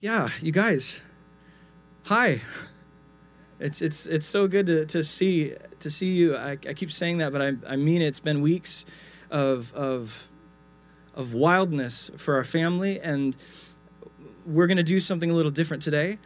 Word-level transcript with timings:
Yeah, 0.00 0.28
you 0.40 0.52
guys. 0.52 1.02
Hi. 2.04 2.40
It's 3.60 3.82
it's 3.82 4.06
it's 4.06 4.24
so 4.24 4.46
good 4.46 4.66
to, 4.66 4.86
to 4.86 5.02
see 5.02 5.52
to 5.80 5.90
see 5.90 6.14
you. 6.14 6.36
I, 6.36 6.52
I 6.52 6.74
keep 6.74 6.92
saying 6.92 7.18
that, 7.18 7.32
but 7.32 7.42
I, 7.42 7.54
I 7.66 7.74
mean 7.74 8.02
it. 8.02 8.06
It's 8.06 8.20
been 8.20 8.40
weeks 8.40 8.86
of 9.32 9.74
of 9.74 10.28
of 11.16 11.34
wildness 11.34 12.08
for 12.16 12.36
our 12.36 12.44
family, 12.44 13.00
and 13.00 13.36
we're 14.46 14.68
to 14.68 14.84
do 14.84 15.00
something 15.00 15.28
a 15.28 15.34
little 15.34 15.50
different 15.50 15.82
today. 15.82 16.18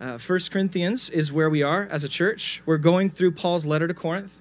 Uh, 0.00 0.16
First 0.16 0.50
Corinthians 0.50 1.10
is 1.10 1.30
where 1.30 1.50
we 1.50 1.62
are 1.62 1.82
as 1.90 2.04
a 2.04 2.08
church. 2.08 2.62
We're 2.64 2.78
going 2.78 3.10
through 3.10 3.32
Paul's 3.32 3.66
letter 3.66 3.86
to 3.86 3.92
Corinth, 3.92 4.40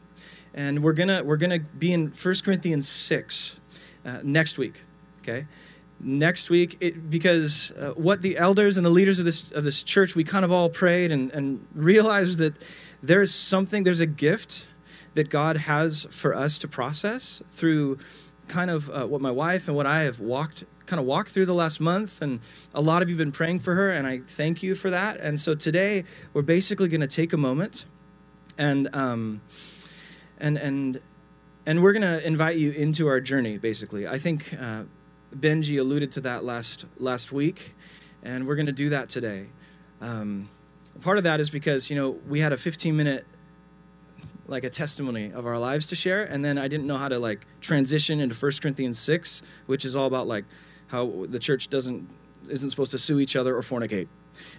and 0.54 0.81
we're 0.81 0.93
gonna 0.93 1.21
we're 1.21 1.35
gonna 1.35 1.59
be 1.59 1.91
in 1.91 2.11
First 2.11 2.45
Corinthians 2.45 2.88
six 2.88 3.59
uh, 4.05 4.19
next 4.23 4.57
week. 4.57 4.83
Okay, 5.19 5.47
next 6.00 6.50
week 6.50 6.77
it, 6.79 7.09
because 7.09 7.71
uh, 7.71 7.91
what 7.95 8.21
the 8.21 8.38
elders 8.38 8.77
and 8.77 8.86
the 8.86 8.89
leaders 8.89 9.20
of 9.20 9.25
this 9.25 9.52
of 9.52 9.64
this 9.64 9.84
church 9.84 10.16
we 10.16 10.23
kind 10.23 10.46
of 10.46 10.52
all 10.52 10.70
prayed 10.70 11.11
and, 11.11 11.32
and 11.32 11.65
realized 11.75 12.39
that 12.39 12.54
there's 13.01 13.33
something 13.33 13.83
there's 13.83 14.00
a 14.00 14.05
gift 14.05 14.68
that 15.15 15.29
god 15.29 15.57
has 15.57 16.05
for 16.11 16.36
us 16.36 16.60
to 16.60 16.68
process 16.68 17.41
through 17.50 17.97
kind 18.47 18.69
of 18.69 18.89
uh, 18.89 19.05
what 19.05 19.21
my 19.21 19.32
wife 19.32 19.68
and 19.68 19.75
what 19.75 19.86
i 19.86 20.04
have 20.04 20.19
walked 20.19 20.64
kind 20.88 21.00
of 21.00 21.05
walked 21.05 21.29
through 21.29 21.46
the 21.46 21.54
last 21.54 21.79
month. 21.79 22.21
And 22.21 22.39
a 22.74 22.82
lot 22.82 23.04
of 23.04 23.10
you 23.10 23.14
have 23.16 23.19
been 23.19 23.32
praying 23.32 23.60
for 23.60 23.75
her 23.75 23.91
and 23.91 24.07
i 24.07 24.19
thank 24.19 24.64
you 24.64 24.74
for 24.74 24.89
that. 24.89 25.18
And 25.19 25.39
so 25.39 25.54
today 25.54 26.05
we're 26.33 26.41
basically 26.41 26.88
going 26.88 27.02
to 27.02 27.07
take 27.07 27.33
a 27.33 27.38
moment 27.38 27.86
and 28.57 28.93
um, 28.96 29.41
and 30.39 30.57
and 30.57 31.00
and 31.66 31.83
we're 31.83 31.91
going 31.91 32.02
to 32.02 32.25
invite 32.25 32.55
you 32.55 32.72
into 32.72 33.08
our 33.08 33.19
journey 33.19 33.58
basically. 33.58 34.08
I 34.08 34.17
think 34.17 34.55
uh, 34.59 34.83
Benji 35.39 35.80
alluded 35.80 36.11
to 36.14 36.22
that 36.22 36.44
last 36.44 36.86
last 36.97 37.31
week, 37.31 37.75
and 38.23 38.47
we're 38.47 38.55
going 38.55 38.67
to 38.67 38.72
do 38.72 38.89
that 38.89 39.09
today. 39.09 39.47
Um, 40.02 40.50
part 41.02 41.17
of 41.17 41.23
that 41.25 41.39
is 41.39 41.50
because 41.50 41.89
you 41.89 41.95
know 41.95 42.11
we 42.27 42.39
had 42.39 42.53
a 42.53 42.58
15 42.58 42.95
minute 42.95 43.25
like 44.47 44.63
a 44.63 44.69
testimony 44.69 45.31
of 45.31 45.45
our 45.45 45.59
lives 45.59 45.88
to 45.88 45.95
share, 45.95 46.23
and 46.23 46.43
then 46.43 46.58
I 46.58 46.67
didn't 46.67 46.88
know 46.88 46.97
how 46.97 47.09
to 47.09 47.19
like 47.19 47.45
transition 47.61 48.19
into 48.19 48.35
1 48.35 48.52
Corinthians 48.61 48.97
6, 48.99 49.43
which 49.65 49.85
is 49.85 49.95
all 49.95 50.08
about 50.08 50.27
like 50.27 50.45
how 50.88 51.25
the 51.30 51.39
church 51.39 51.69
doesn't 51.69 52.08
isn't 52.49 52.69
supposed 52.69 52.91
to 52.91 52.97
sue 52.97 53.19
each 53.19 53.35
other 53.35 53.55
or 53.55 53.61
fornicate. 53.61 54.08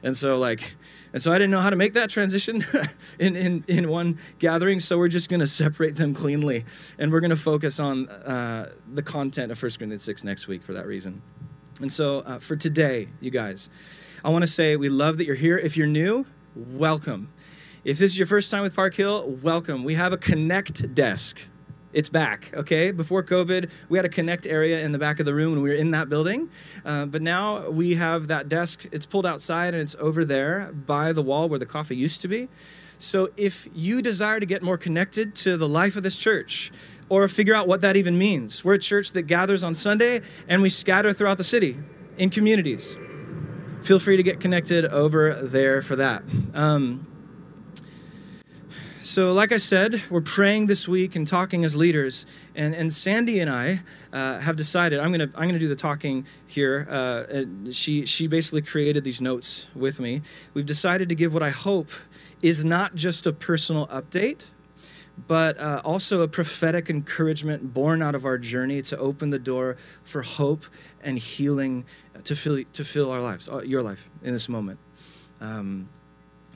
And 0.02 0.16
so 0.16 0.38
like 0.38 0.74
and 1.12 1.22
so 1.22 1.32
I 1.32 1.38
didn't 1.38 1.50
know 1.50 1.60
how 1.60 1.70
to 1.70 1.76
make 1.76 1.94
that 1.94 2.10
transition 2.10 2.62
in, 3.18 3.34
in, 3.34 3.64
in 3.66 3.88
one 3.88 4.18
gathering. 4.38 4.80
So 4.80 4.98
we're 4.98 5.08
just 5.08 5.30
going 5.30 5.40
to 5.40 5.46
separate 5.46 5.96
them 5.96 6.12
cleanly. 6.12 6.64
And 6.98 7.10
we're 7.10 7.20
going 7.20 7.30
to 7.30 7.36
focus 7.36 7.80
on 7.80 8.08
uh, 8.08 8.70
the 8.92 9.02
content 9.02 9.50
of 9.50 9.62
1 9.62 9.70
Corinthians 9.78 10.02
6 10.02 10.24
next 10.24 10.48
week 10.48 10.62
for 10.62 10.74
that 10.74 10.86
reason. 10.86 11.22
And 11.80 11.90
so 11.90 12.20
uh, 12.20 12.38
for 12.38 12.56
today, 12.56 13.08
you 13.20 13.30
guys, 13.30 13.70
I 14.24 14.30
want 14.30 14.42
to 14.42 14.48
say 14.48 14.76
we 14.76 14.88
love 14.88 15.18
that 15.18 15.26
you're 15.26 15.36
here. 15.36 15.56
If 15.56 15.76
you're 15.76 15.86
new, 15.86 16.26
welcome. 16.54 17.32
If 17.84 17.98
this 17.98 18.10
is 18.10 18.18
your 18.18 18.26
first 18.26 18.50
time 18.50 18.62
with 18.62 18.76
Park 18.76 18.94
Hill, 18.94 19.38
welcome. 19.42 19.84
We 19.84 19.94
have 19.94 20.12
a 20.12 20.16
connect 20.18 20.94
desk 20.94 21.46
it's 21.92 22.08
back 22.08 22.50
okay? 22.54 22.90
Before 22.90 23.22
covid 23.22 23.70
we 23.88 23.98
had 23.98 24.04
a 24.04 24.08
connect 24.08 24.46
area 24.46 24.84
in 24.84 24.92
the 24.92 24.98
back 24.98 25.20
of 25.20 25.26
the 25.26 25.34
room 25.34 25.52
when 25.52 25.62
we 25.62 25.70
were 25.70 25.74
in 25.74 25.90
that 25.92 26.08
building. 26.08 26.50
Uh, 26.84 27.06
but 27.06 27.22
now 27.22 27.68
we 27.70 27.94
have 27.94 28.28
that 28.28 28.48
desk. 28.48 28.86
It's 28.92 29.06
pulled 29.06 29.26
outside 29.26 29.74
and 29.74 29.82
it's 29.82 29.96
over 29.96 30.24
there 30.24 30.72
by 30.72 31.12
the 31.12 31.22
wall 31.22 31.48
where 31.48 31.58
the 31.58 31.66
coffee 31.66 31.96
used 31.96 32.20
to 32.22 32.28
be. 32.28 32.48
So 32.98 33.28
if 33.36 33.68
you 33.74 34.02
desire 34.02 34.40
to 34.40 34.46
get 34.46 34.62
more 34.62 34.76
connected 34.76 35.34
to 35.36 35.56
the 35.56 35.68
life 35.68 35.96
of 35.96 36.02
this 36.02 36.18
church 36.18 36.72
or 37.08 37.28
figure 37.28 37.54
out 37.54 37.68
what 37.68 37.80
that 37.80 37.96
even 37.96 38.18
means 38.18 38.64
we're 38.64 38.74
a 38.74 38.78
church 38.78 39.12
that 39.12 39.22
gathers 39.22 39.64
on 39.64 39.74
sunday 39.74 40.20
and 40.48 40.60
we 40.60 40.68
scatter 40.68 41.12
throughout 41.12 41.38
the 41.38 41.44
city 41.44 41.76
in 42.18 42.30
communities. 42.30 42.98
Feel 43.82 43.98
free 43.98 44.16
to 44.16 44.22
get 44.22 44.40
connected 44.40 44.84
over 44.86 45.34
there 45.34 45.80
for 45.80 45.96
that. 45.96 46.22
Um, 46.52 47.06
so, 49.00 49.32
like 49.32 49.52
I 49.52 49.56
said, 49.56 50.02
we're 50.10 50.20
praying 50.20 50.66
this 50.66 50.88
week 50.88 51.14
and 51.14 51.26
talking 51.26 51.64
as 51.64 51.76
leaders. 51.76 52.26
And, 52.54 52.74
and 52.74 52.92
Sandy 52.92 53.40
and 53.40 53.48
I 53.50 53.80
uh, 54.12 54.40
have 54.40 54.56
decided 54.56 54.98
I'm 54.98 55.12
to 55.12 55.30
I'm 55.34 55.48
gonna 55.48 55.58
do 55.58 55.68
the 55.68 55.76
talking 55.76 56.26
here. 56.46 56.86
Uh, 56.90 57.44
she, 57.70 58.06
she 58.06 58.26
basically 58.26 58.62
created 58.62 59.04
these 59.04 59.20
notes 59.20 59.68
with 59.74 60.00
me. 60.00 60.22
We've 60.54 60.66
decided 60.66 61.08
to 61.10 61.14
give 61.14 61.32
what 61.32 61.42
I 61.42 61.50
hope 61.50 61.90
is 62.42 62.64
not 62.64 62.94
just 62.94 63.26
a 63.26 63.32
personal 63.32 63.86
update, 63.88 64.50
but 65.26 65.58
uh, 65.58 65.80
also 65.84 66.22
a 66.22 66.28
prophetic 66.28 66.90
encouragement 66.90 67.74
born 67.74 68.02
out 68.02 68.14
of 68.14 68.24
our 68.24 68.38
journey 68.38 68.82
to 68.82 68.98
open 68.98 69.30
the 69.30 69.38
door 69.38 69.76
for 70.04 70.22
hope 70.22 70.64
and 71.02 71.18
healing 71.18 71.84
to 72.24 72.34
fill, 72.34 72.62
to 72.72 72.84
fill 72.84 73.10
our 73.10 73.20
lives, 73.20 73.48
uh, 73.48 73.62
your 73.62 73.82
life 73.82 74.10
in 74.22 74.32
this 74.32 74.48
moment. 74.48 74.78
Um, 75.40 75.88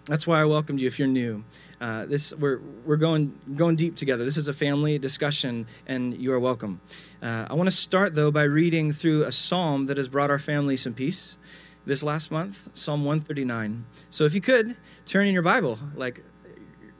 that's 0.06 0.26
why 0.26 0.40
I 0.40 0.44
welcomed 0.44 0.80
you 0.80 0.88
if 0.88 0.98
you're 0.98 1.08
new. 1.08 1.44
Uh, 1.80 2.06
this 2.06 2.34
we're 2.34 2.58
we're 2.84 2.96
going 2.96 3.38
going 3.54 3.76
deep 3.76 3.94
together. 3.94 4.24
This 4.24 4.36
is 4.36 4.48
a 4.48 4.52
family 4.52 4.98
discussion, 4.98 5.66
and 5.86 6.16
you 6.16 6.32
are 6.32 6.40
welcome. 6.40 6.80
Uh, 7.22 7.46
I 7.48 7.54
want 7.54 7.68
to 7.68 7.74
start 7.74 8.14
though 8.14 8.32
by 8.32 8.42
reading 8.42 8.90
through 8.90 9.24
a 9.24 9.32
psalm 9.32 9.86
that 9.86 9.96
has 9.96 10.08
brought 10.08 10.30
our 10.30 10.40
family 10.40 10.76
some 10.76 10.92
peace 10.92 11.38
this 11.86 12.02
last 12.02 12.30
month, 12.30 12.68
Psalm 12.74 13.04
139. 13.04 13.84
So 14.10 14.24
if 14.24 14.34
you 14.34 14.40
could 14.40 14.76
turn 15.04 15.26
in 15.26 15.34
your 15.34 15.42
Bible, 15.42 15.78
like 15.94 16.22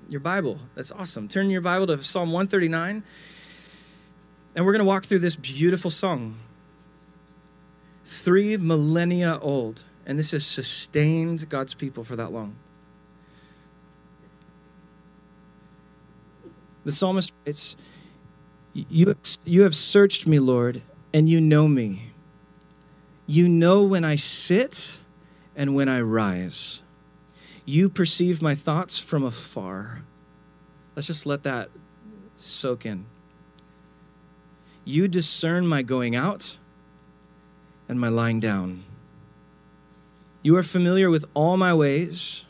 your 0.08 0.20
Bible, 0.20 0.58
that's 0.74 0.92
awesome. 0.92 1.28
Turn 1.28 1.50
your 1.50 1.60
Bible 1.60 1.88
to 1.88 2.02
Psalm 2.02 2.30
139, 2.32 3.02
and 4.54 4.64
we're 4.64 4.72
going 4.72 4.80
to 4.80 4.88
walk 4.88 5.04
through 5.04 5.20
this 5.20 5.36
beautiful 5.36 5.90
song. 5.90 6.36
Three 8.04 8.56
millennia 8.56 9.38
old, 9.40 9.84
and 10.06 10.18
this 10.18 10.32
has 10.32 10.46
sustained 10.46 11.48
God's 11.48 11.74
people 11.74 12.04
for 12.04 12.14
that 12.16 12.30
long. 12.32 12.56
The 16.84 16.92
psalmist 16.92 17.32
writes, 17.46 17.76
you, 18.74 19.14
you 19.44 19.62
have 19.62 19.74
searched 19.74 20.26
me, 20.26 20.38
Lord, 20.38 20.80
and 21.12 21.28
you 21.28 21.40
know 21.40 21.68
me. 21.68 22.10
You 23.26 23.48
know 23.48 23.84
when 23.84 24.04
I 24.04 24.16
sit 24.16 24.98
and 25.54 25.74
when 25.74 25.88
I 25.88 26.00
rise. 26.00 26.82
You 27.64 27.88
perceive 27.88 28.42
my 28.42 28.54
thoughts 28.54 28.98
from 28.98 29.22
afar. 29.22 30.02
Let's 30.96 31.06
just 31.06 31.26
let 31.26 31.42
that 31.44 31.68
soak 32.36 32.84
in. 32.84 33.06
You 34.84 35.06
discern 35.06 35.66
my 35.66 35.82
going 35.82 36.16
out 36.16 36.58
and 37.88 38.00
my 38.00 38.08
lying 38.08 38.40
down. 38.40 38.82
You 40.42 40.56
are 40.56 40.64
familiar 40.64 41.08
with 41.08 41.24
all 41.34 41.56
my 41.56 41.72
ways. 41.72 42.46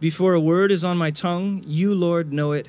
Before 0.00 0.34
a 0.34 0.40
word 0.40 0.72
is 0.72 0.82
on 0.82 0.98
my 0.98 1.12
tongue, 1.12 1.62
you, 1.64 1.94
Lord, 1.94 2.32
know 2.32 2.50
it 2.50 2.68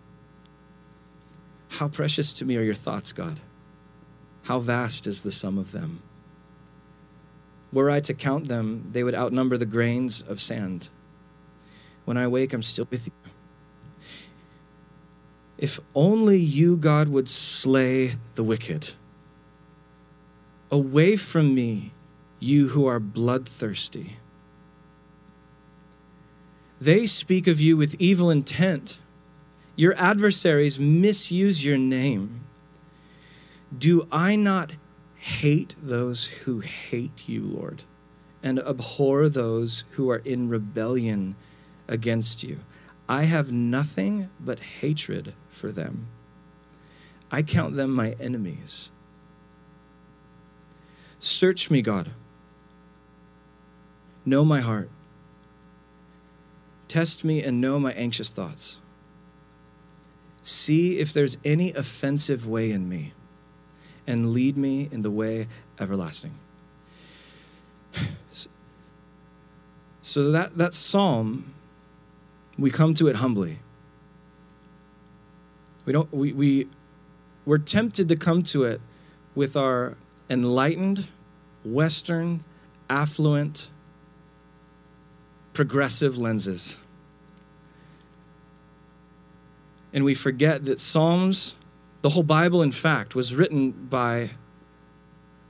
How 1.71 1.87
precious 1.87 2.33
to 2.33 2.45
me 2.45 2.57
are 2.57 2.63
your 2.63 2.73
thoughts, 2.73 3.13
God. 3.13 3.39
How 4.43 4.59
vast 4.59 5.07
is 5.07 5.21
the 5.21 5.31
sum 5.31 5.57
of 5.57 5.71
them. 5.71 6.01
Were 7.71 7.89
I 7.89 8.01
to 8.01 8.13
count 8.13 8.49
them, 8.49 8.89
they 8.91 9.03
would 9.03 9.15
outnumber 9.15 9.57
the 9.57 9.65
grains 9.65 10.21
of 10.21 10.41
sand. 10.41 10.89
When 12.03 12.17
I 12.17 12.27
wake, 12.27 12.53
I'm 12.53 12.61
still 12.61 12.87
with 12.89 13.07
you. 13.07 13.31
If 15.57 15.79
only 15.95 16.39
you, 16.39 16.75
God, 16.75 17.07
would 17.07 17.29
slay 17.29 18.15
the 18.35 18.43
wicked. 18.43 18.93
Away 20.71 21.15
from 21.15 21.55
me, 21.55 21.91
you 22.39 22.69
who 22.69 22.87
are 22.87 22.99
bloodthirsty. 22.99 24.17
They 26.81 27.05
speak 27.05 27.47
of 27.47 27.61
you 27.61 27.77
with 27.77 27.95
evil 27.99 28.29
intent. 28.29 28.97
Your 29.81 29.95
adversaries 29.97 30.79
misuse 30.79 31.65
your 31.65 31.79
name. 31.79 32.41
Do 33.75 34.07
I 34.11 34.35
not 34.35 34.73
hate 35.15 35.73
those 35.81 36.27
who 36.27 36.59
hate 36.59 37.27
you, 37.27 37.41
Lord, 37.41 37.81
and 38.43 38.59
abhor 38.59 39.27
those 39.27 39.85
who 39.93 40.11
are 40.11 40.21
in 40.23 40.49
rebellion 40.49 41.35
against 41.87 42.43
you? 42.43 42.59
I 43.09 43.23
have 43.23 43.51
nothing 43.51 44.29
but 44.39 44.59
hatred 44.59 45.33
for 45.49 45.71
them. 45.71 46.09
I 47.31 47.41
count 47.41 47.75
them 47.75 47.89
my 47.91 48.11
enemies. 48.19 48.91
Search 51.17 51.71
me, 51.71 51.81
God. 51.81 52.11
Know 54.27 54.45
my 54.45 54.59
heart. 54.59 54.91
Test 56.87 57.25
me 57.25 57.41
and 57.41 57.59
know 57.59 57.79
my 57.79 57.93
anxious 57.93 58.29
thoughts. 58.29 58.80
See 60.41 60.97
if 60.97 61.13
there's 61.13 61.37
any 61.45 61.71
offensive 61.73 62.47
way 62.47 62.71
in 62.71 62.89
me, 62.89 63.13
and 64.07 64.31
lead 64.31 64.57
me 64.57 64.89
in 64.91 65.03
the 65.03 65.11
way 65.11 65.47
everlasting. 65.79 66.33
So 70.01 70.31
that, 70.31 70.57
that 70.57 70.73
psalm, 70.73 71.53
we 72.57 72.71
come 72.71 72.93
to 72.95 73.07
it 73.07 73.17
humbly. 73.17 73.59
We 75.85 75.93
don't 75.93 76.11
we, 76.11 76.33
we 76.33 76.67
we're 77.45 77.59
tempted 77.59 78.09
to 78.09 78.15
come 78.15 78.43
to 78.43 78.63
it 78.63 78.81
with 79.35 79.55
our 79.55 79.95
enlightened, 80.29 81.07
Western, 81.63 82.43
affluent, 82.89 83.69
progressive 85.53 86.17
lenses. 86.17 86.77
And 89.93 90.05
we 90.05 90.13
forget 90.13 90.65
that 90.65 90.79
Psalms, 90.79 91.55
the 92.01 92.09
whole 92.09 92.23
Bible, 92.23 92.61
in 92.61 92.71
fact, 92.71 93.15
was 93.15 93.35
written 93.35 93.71
by 93.71 94.31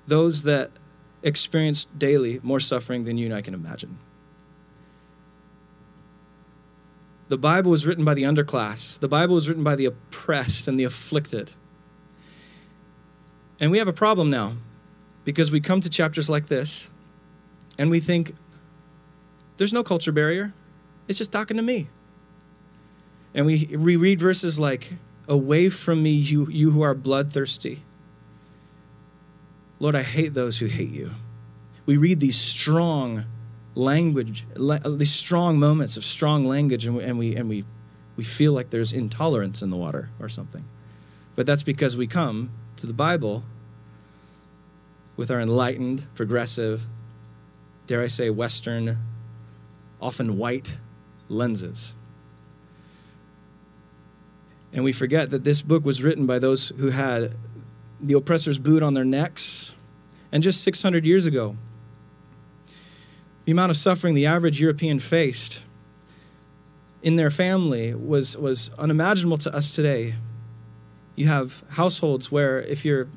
those 0.07 0.43
that 0.43 0.71
experienced 1.23 1.99
daily 1.99 2.39
more 2.41 2.59
suffering 2.59 3.03
than 3.03 3.17
you 3.17 3.25
and 3.25 3.35
I 3.35 3.41
can 3.41 3.53
imagine. 3.53 3.97
The 7.29 7.37
Bible 7.37 7.71
was 7.71 7.87
written 7.87 8.03
by 8.03 8.13
the 8.13 8.23
underclass. 8.23 8.99
The 8.99 9.07
Bible 9.07 9.35
was 9.35 9.47
written 9.47 9.63
by 9.63 9.75
the 9.75 9.85
oppressed 9.85 10.67
and 10.67 10.77
the 10.79 10.83
afflicted. 10.83 11.51
And 13.61 13.71
we 13.71 13.77
have 13.77 13.87
a 13.87 13.93
problem 13.93 14.29
now 14.29 14.53
because 15.23 15.51
we 15.51 15.61
come 15.61 15.79
to 15.81 15.89
chapters 15.89 16.29
like 16.29 16.47
this 16.47 16.89
and 17.77 17.89
we 17.89 17.99
think, 17.99 18.33
there's 19.57 19.71
no 19.71 19.83
culture 19.83 20.11
barrier. 20.11 20.53
It's 21.07 21.19
just 21.19 21.31
talking 21.31 21.55
to 21.57 21.63
me. 21.63 21.87
And 23.33 23.45
we, 23.45 23.65
we 23.65 23.95
read 23.95 24.19
verses 24.19 24.59
like, 24.59 24.91
Away 25.27 25.69
from 25.69 26.03
me, 26.03 26.11
you, 26.11 26.47
you 26.47 26.71
who 26.71 26.81
are 26.81 26.93
bloodthirsty. 26.93 27.83
Lord, 29.79 29.95
I 29.95 30.03
hate 30.03 30.33
those 30.33 30.59
who 30.59 30.65
hate 30.65 30.89
you. 30.89 31.11
We 31.85 31.97
read 31.97 32.19
these 32.19 32.37
strong 32.37 33.25
language, 33.73 34.45
these 34.55 35.13
strong 35.13 35.59
moments 35.59 35.95
of 35.95 36.03
strong 36.03 36.45
language, 36.45 36.85
and 36.85 36.97
we, 36.97 37.03
and 37.03 37.17
we, 37.17 37.35
and 37.35 37.47
we, 37.47 37.63
we 38.17 38.23
feel 38.23 38.53
like 38.53 38.69
there's 38.69 38.93
intolerance 38.93 39.61
in 39.61 39.69
the 39.69 39.77
water 39.77 40.09
or 40.19 40.27
something. 40.27 40.65
But 41.35 41.45
that's 41.45 41.63
because 41.63 41.95
we 41.95 42.07
come 42.07 42.51
to 42.77 42.85
the 42.85 42.93
Bible 42.93 43.43
with 45.15 45.31
our 45.31 45.39
enlightened, 45.39 46.05
progressive, 46.13 46.85
dare 47.87 48.01
I 48.01 48.07
say, 48.07 48.29
Western 48.29 48.97
often 50.01 50.37
white 50.37 50.77
lenses. 51.29 51.95
And 54.73 54.83
we 54.83 54.93
forget 54.93 55.31
that 55.31 55.43
this 55.43 55.61
book 55.61 55.83
was 55.83 56.03
written 56.03 56.25
by 56.25 56.39
those 56.39 56.69
who 56.69 56.89
had 56.89 57.35
the 57.99 58.13
oppressor's 58.13 58.57
boot 58.57 58.81
on 58.81 58.93
their 58.93 59.05
necks. 59.05 59.75
And 60.31 60.41
just 60.41 60.63
600 60.63 61.05
years 61.05 61.25
ago, 61.25 61.57
the 63.45 63.51
amount 63.51 63.69
of 63.69 63.77
suffering 63.77 64.15
the 64.15 64.25
average 64.25 64.61
European 64.61 64.99
faced 64.99 65.65
in 67.03 67.15
their 67.15 67.31
family 67.31 67.93
was, 67.93 68.37
was 68.37 68.73
unimaginable 68.77 69.37
to 69.37 69.55
us 69.55 69.75
today. 69.75 70.13
You 71.15 71.27
have 71.27 71.63
households 71.71 72.31
where 72.31 72.61
if 72.61 72.85
you're, 72.85 73.07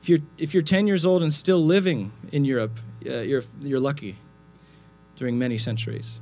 if 0.00 0.08
you're, 0.08 0.20
if 0.38 0.54
you're 0.54 0.62
10 0.62 0.86
years 0.86 1.04
old 1.04 1.22
and 1.22 1.32
still 1.32 1.60
living 1.60 2.12
in 2.30 2.44
Europe, 2.44 2.78
uh, 3.06 3.18
you're, 3.18 3.42
you're 3.60 3.80
lucky 3.80 4.16
during 5.16 5.38
many 5.38 5.58
centuries. 5.58 6.20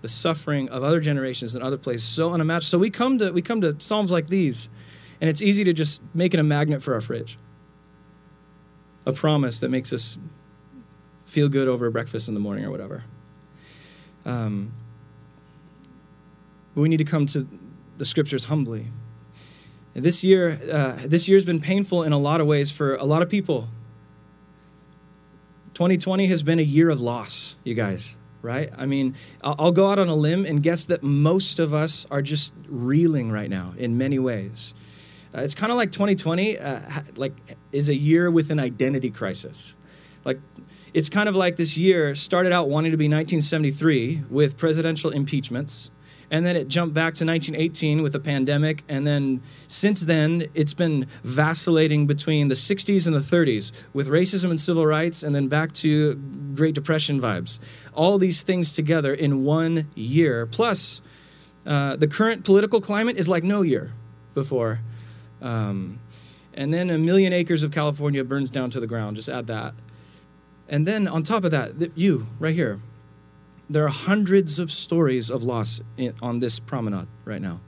The 0.00 0.08
suffering 0.08 0.68
of 0.68 0.84
other 0.84 1.00
generations 1.00 1.56
in 1.56 1.62
other 1.62 1.76
places 1.76 2.04
so 2.04 2.32
unimaginable. 2.32 2.62
So 2.62 2.78
we 2.78 2.90
come 2.90 3.18
to 3.18 3.32
we 3.32 3.42
come 3.42 3.60
to 3.62 3.76
psalms 3.80 4.12
like 4.12 4.28
these, 4.28 4.68
and 5.20 5.28
it's 5.28 5.42
easy 5.42 5.64
to 5.64 5.72
just 5.72 6.02
make 6.14 6.34
it 6.34 6.40
a 6.40 6.44
magnet 6.44 6.82
for 6.82 6.94
our 6.94 7.00
fridge. 7.00 7.36
A 9.06 9.12
promise 9.12 9.60
that 9.60 9.70
makes 9.70 9.92
us 9.92 10.18
feel 11.26 11.48
good 11.48 11.66
over 11.66 11.90
breakfast 11.90 12.28
in 12.28 12.34
the 12.34 12.40
morning 12.40 12.64
or 12.64 12.70
whatever. 12.70 13.04
Um, 14.24 14.72
but 16.74 16.82
we 16.82 16.88
need 16.88 16.98
to 16.98 17.04
come 17.04 17.26
to 17.26 17.48
the 17.96 18.04
scriptures 18.04 18.44
humbly. 18.44 18.86
And 19.94 20.04
this 20.04 20.22
year, 20.22 20.58
uh, 20.70 20.96
this 21.06 21.28
year's 21.28 21.44
been 21.44 21.60
painful 21.60 22.04
in 22.04 22.12
a 22.12 22.18
lot 22.18 22.40
of 22.40 22.46
ways 22.46 22.70
for 22.70 22.94
a 22.94 23.04
lot 23.04 23.22
of 23.22 23.28
people. 23.28 23.68
2020 25.74 26.26
has 26.26 26.42
been 26.42 26.58
a 26.58 26.62
year 26.62 26.88
of 26.88 27.00
loss, 27.00 27.56
you 27.64 27.74
guys 27.74 28.18
right? 28.42 28.70
I 28.76 28.86
mean, 28.86 29.14
I'll 29.42 29.72
go 29.72 29.90
out 29.90 29.98
on 29.98 30.08
a 30.08 30.14
limb 30.14 30.44
and 30.44 30.62
guess 30.62 30.84
that 30.86 31.02
most 31.02 31.58
of 31.58 31.74
us 31.74 32.06
are 32.10 32.22
just 32.22 32.54
reeling 32.68 33.30
right 33.30 33.50
now 33.50 33.74
in 33.76 33.98
many 33.98 34.18
ways. 34.18 34.74
Uh, 35.34 35.42
it's 35.42 35.54
kind 35.54 35.70
of 35.70 35.76
like 35.76 35.92
2020, 35.92 36.58
uh, 36.58 36.80
like 37.16 37.34
is 37.72 37.88
a 37.88 37.94
year 37.94 38.30
with 38.30 38.50
an 38.50 38.58
identity 38.58 39.10
crisis. 39.10 39.76
Like 40.24 40.38
it's 40.94 41.08
kind 41.08 41.28
of 41.28 41.36
like 41.36 41.56
this 41.56 41.76
year 41.76 42.14
started 42.14 42.52
out 42.52 42.68
wanting 42.68 42.92
to 42.92 42.96
be 42.96 43.04
1973 43.04 44.22
with 44.30 44.56
presidential 44.56 45.10
impeachments 45.10 45.90
and 46.30 46.44
then 46.44 46.56
it 46.56 46.68
jumped 46.68 46.94
back 46.94 47.14
to 47.14 47.24
1918 47.24 48.02
with 48.02 48.14
a 48.14 48.20
pandemic. 48.20 48.82
And 48.88 49.06
then 49.06 49.40
since 49.66 50.00
then 50.00 50.44
it's 50.54 50.74
been 50.74 51.06
vacillating 51.22 52.06
between 52.06 52.48
the 52.48 52.54
60s 52.54 53.06
and 53.06 53.16
the 53.16 53.20
30s 53.20 53.84
with 53.94 54.08
racism 54.08 54.50
and 54.50 54.60
civil 54.60 54.86
rights 54.86 55.22
and 55.22 55.34
then 55.34 55.48
back 55.48 55.72
to 55.72 56.14
great 56.54 56.74
depression 56.74 57.20
vibes. 57.20 57.60
All 57.94 58.18
these 58.18 58.42
things 58.42 58.72
together 58.72 59.14
in 59.14 59.44
one 59.44 59.88
year. 59.94 60.46
Plus 60.46 61.00
uh, 61.66 61.96
the 61.96 62.08
current 62.08 62.44
political 62.44 62.80
climate 62.80 63.16
is 63.16 63.28
like 63.28 63.42
no 63.42 63.62
year 63.62 63.94
before. 64.34 64.80
Um, 65.40 65.98
and 66.54 66.74
then 66.74 66.90
a 66.90 66.98
million 66.98 67.32
acres 67.32 67.62
of 67.62 67.70
california 67.70 68.24
burns 68.24 68.50
down 68.50 68.70
to 68.70 68.80
the 68.80 68.86
ground. 68.86 69.16
Just 69.16 69.28
add 69.28 69.46
that. 69.46 69.74
And 70.68 70.86
then 70.86 71.08
on 71.08 71.22
top 71.22 71.44
of 71.44 71.52
that 71.52 71.92
you 71.96 72.26
right 72.38 72.54
here 72.54 72.80
there 73.70 73.84
are 73.84 73.90
hundreds 73.90 74.58
of 74.58 74.70
stories 74.70 75.30
of 75.30 75.42
loss 75.42 75.80
in, 75.96 76.14
on 76.22 76.38
this 76.38 76.58
promenade 76.58 77.08
right 77.24 77.42
now. 77.42 77.60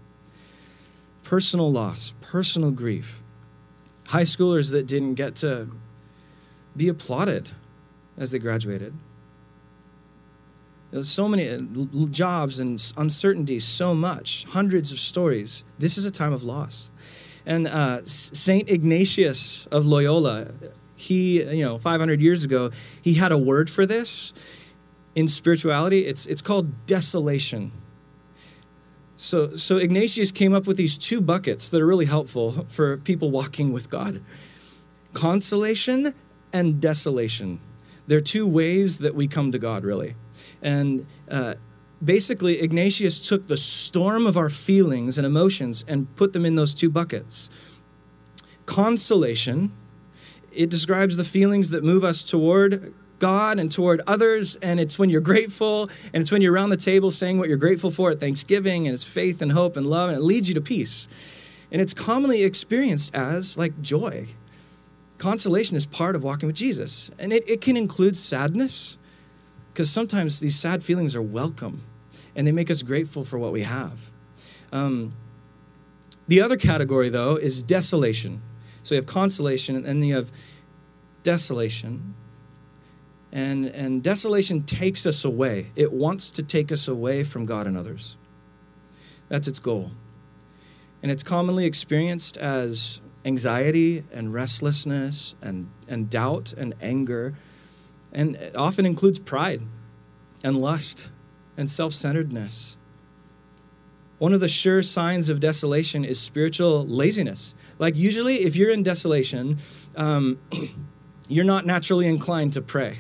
Personal 1.25 1.71
loss, 1.71 2.15
personal 2.21 2.71
grief. 2.71 3.23
High 4.09 4.23
schoolers 4.23 4.73
that 4.73 4.87
didn't 4.87 5.15
get 5.15 5.37
to 5.37 5.69
be 6.77 6.89
applauded 6.89 7.51
as 8.17 8.31
they 8.31 8.39
graduated. 8.39 8.95
There's 10.91 11.11
so 11.11 11.29
many 11.29 11.57
jobs 12.11 12.59
and 12.59 12.93
uncertainties, 12.97 13.65
so 13.65 13.95
much, 13.95 14.45
hundreds 14.47 14.91
of 14.91 14.99
stories. 14.99 15.65
This 15.79 15.97
is 15.97 16.05
a 16.05 16.11
time 16.11 16.33
of 16.33 16.43
loss. 16.43 16.91
And 17.47 17.69
uh, 17.69 18.05
Saint 18.05 18.69
Ignatius 18.69 19.67
of 19.67 19.87
Loyola, 19.87 20.49
he, 20.97 21.43
you 21.43 21.65
know, 21.65 21.79
500 21.79 22.21
years 22.21 22.43
ago, 22.43 22.71
he 23.03 23.15
had 23.15 23.31
a 23.31 23.39
word 23.39 23.71
for 23.71 23.87
this 23.87 24.33
in 25.15 25.29
spirituality, 25.29 26.07
it's, 26.07 26.27
it's 26.27 26.43
called 26.43 26.87
desolation. 26.87 27.73
So, 29.17 29.57
so 29.57 29.77
Ignatius 29.77 30.33
came 30.33 30.55
up 30.55 30.67
with 30.67 30.77
these 30.77 30.97
two 30.97 31.21
buckets 31.21 31.69
that 31.69 31.81
are 31.81 31.87
really 31.87 32.07
helpful 32.07 32.65
for 32.69 32.97
people 32.97 33.31
walking 33.31 33.73
with 33.73 33.91
God 33.91 34.23
consolation 35.13 36.15
and 36.53 36.81
desolation. 36.81 37.61
They're 38.07 38.21
two 38.21 38.47
ways 38.49 38.99
that 38.99 39.15
we 39.15 39.29
come 39.29 39.53
to 39.53 39.59
God, 39.59 39.85
really. 39.85 40.15
And 40.63 41.07
uh, 41.31 41.55
basically, 42.03 42.61
Ignatius 42.61 43.21
took 43.21 43.47
the 43.47 43.57
storm 43.57 44.27
of 44.27 44.37
our 44.37 44.49
feelings 44.49 45.19
and 45.19 45.27
emotions 45.27 45.85
and 45.87 46.15
put 46.17 46.33
them 46.33 46.45
in 46.45 46.57
those 46.57 46.75
two 46.75 46.91
buckets. 46.91 47.51
Consolation, 48.67 49.73
it 50.53 50.71
describes 50.71 51.17
the 51.17 51.25
feelings 51.25 51.71
that 51.71 51.85
move 51.85 52.05
us 52.05 52.25
toward 52.25 52.95
God 53.21 53.61
and 53.61 53.71
toward 53.71 54.01
others. 54.09 54.57
And 54.57 54.81
it's 54.81 54.99
when 54.99 55.11
you're 55.11 55.21
grateful, 55.21 55.89
and 56.13 56.21
it's 56.21 56.33
when 56.33 56.43
you're 56.43 56.53
around 56.53 56.71
the 56.71 56.77
table 56.77 57.13
saying 57.13 57.39
what 57.39 57.49
you're 57.49 57.57
grateful 57.57 57.93
for 57.93 58.11
at 58.11 58.19
Thanksgiving, 58.19 58.89
and 58.89 58.95
it's 58.95 59.05
faith 59.05 59.41
and 59.41 59.53
hope 59.53 59.77
and 59.77 59.87
love, 59.87 60.09
and 60.11 60.19
it 60.19 60.23
leads 60.23 60.49
you 60.49 60.55
to 60.57 60.61
peace. 60.61 61.07
And 61.71 61.81
it's 61.81 61.95
commonly 61.95 62.43
experienced 62.43 63.15
as 63.15 63.57
like 63.57 63.81
joy. 63.81 64.27
Consolation 65.19 65.77
is 65.77 65.87
part 65.87 66.17
of 66.17 66.25
walking 66.25 66.49
with 66.49 66.57
Jesus, 66.57 67.11
and 67.19 67.33
it, 67.33 67.49
it 67.49 67.61
can 67.61 67.77
include 67.77 68.17
sadness, 68.17 68.99
because 69.71 69.89
sometimes 69.91 70.41
these 70.41 70.59
sad 70.59 70.83
feelings 70.83 71.15
are 71.15 71.23
welcome 71.23 71.83
and 72.35 72.47
they 72.47 72.53
make 72.53 72.71
us 72.71 72.83
grateful 72.83 73.25
for 73.25 73.39
what 73.39 73.53
we 73.53 73.63
have. 73.63 74.11
Um, 74.73 75.13
the 76.27 76.41
other 76.41 76.57
category, 76.57 77.09
though, 77.09 77.37
is 77.37 77.63
desolation. 77.63 78.41
So 78.83 78.95
you 78.95 79.01
have 79.01 79.07
consolation 79.07 79.77
and 79.77 79.85
then 79.87 80.03
you 80.05 80.17
have 80.17 80.33
desolation. 81.23 82.15
And, 83.33 83.67
and 83.67 84.03
desolation 84.03 84.65
takes 84.65 85.07
us 85.07 85.25
away. 85.25 85.69
It 85.77 85.93
wants 85.93 86.31
to 86.33 86.43
take 86.43 86.73
us 86.73 86.89
away 86.89 87.23
from 87.23 87.47
God 87.47 87.67
and 87.67 87.77
others. 87.77 88.17
That's 89.29 89.47
its 89.47 89.61
goal. 89.61 89.93
And 91.03 91.11
it's 91.11 91.23
commonly 91.23 91.65
experienced 91.65 92.37
as 92.37 93.01
anxiety 93.25 94.05
and 94.13 94.33
restlessness 94.33 95.37
and, 95.41 95.71
and 95.89 96.11
doubt 96.11 96.53
and 96.57 96.75
anger. 96.81 97.35
And 98.13 98.35
it 98.37 98.57
often 98.57 98.85
includes 98.85 99.19
pride 99.19 99.63
and 100.43 100.57
lust 100.57 101.11
and 101.57 101.71
self 101.71 101.93
centeredness. 101.93 102.77
One 104.19 104.35
of 104.35 104.41
the 104.41 104.49
sure 104.49 104.83
signs 104.83 105.31
of 105.31 105.41
desolation 105.41 106.05
is 106.05 106.21
spiritual 106.21 106.85
laziness. 106.87 107.55
Like, 107.79 107.97
usually, 107.97 108.37
if 108.41 108.55
you're 108.55 108.71
in 108.71 108.83
desolation, 108.83 109.57
um, 109.97 110.39
you're 111.29 111.45
not 111.45 111.65
naturally 111.65 112.07
inclined 112.07 112.53
to 112.55 112.61
pray. 112.61 112.99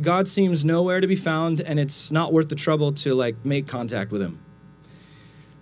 God 0.00 0.26
seems 0.26 0.64
nowhere 0.64 1.00
to 1.00 1.06
be 1.06 1.16
found, 1.16 1.60
and 1.60 1.78
it's 1.78 2.10
not 2.10 2.32
worth 2.32 2.48
the 2.48 2.56
trouble 2.56 2.92
to 2.92 3.14
like 3.14 3.44
make 3.44 3.66
contact 3.66 4.10
with 4.10 4.22
Him. 4.22 4.38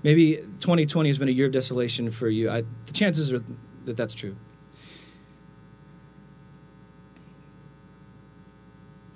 Maybe 0.02 0.36
2020 0.36 1.08
has 1.08 1.18
been 1.18 1.28
a 1.28 1.32
year 1.32 1.46
of 1.46 1.52
desolation 1.52 2.10
for 2.10 2.28
you. 2.28 2.50
I, 2.50 2.62
the 2.86 2.92
chances 2.92 3.32
are 3.32 3.40
that 3.84 3.96
that's 3.96 4.14
true. 4.14 4.36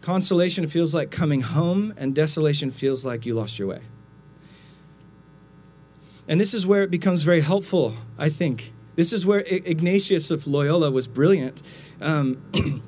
Consolation 0.03 0.69
feels 0.69 0.95
like 0.95 1.11
coming 1.11 1.41
home, 1.41 1.93
and 1.97 2.15
desolation 2.15 2.71
feels 2.71 3.05
like 3.05 3.27
you 3.27 3.35
lost 3.35 3.59
your 3.59 3.67
way. 3.67 3.81
And 6.29 6.41
this 6.41 6.55
is 6.55 6.67
where 6.67 6.83
it 6.83 6.91
becomes 6.91 7.23
very 7.23 7.41
helpful, 7.41 7.95
I 8.19 8.29
think. 8.29 8.73
This 8.95 9.13
is 9.13 9.27
where 9.27 9.41
Ignatius 9.41 10.31
of 10.31 10.47
Loyola 10.47 10.91
was 10.91 11.07
brilliant. 11.07 11.63
Um, 12.01 12.41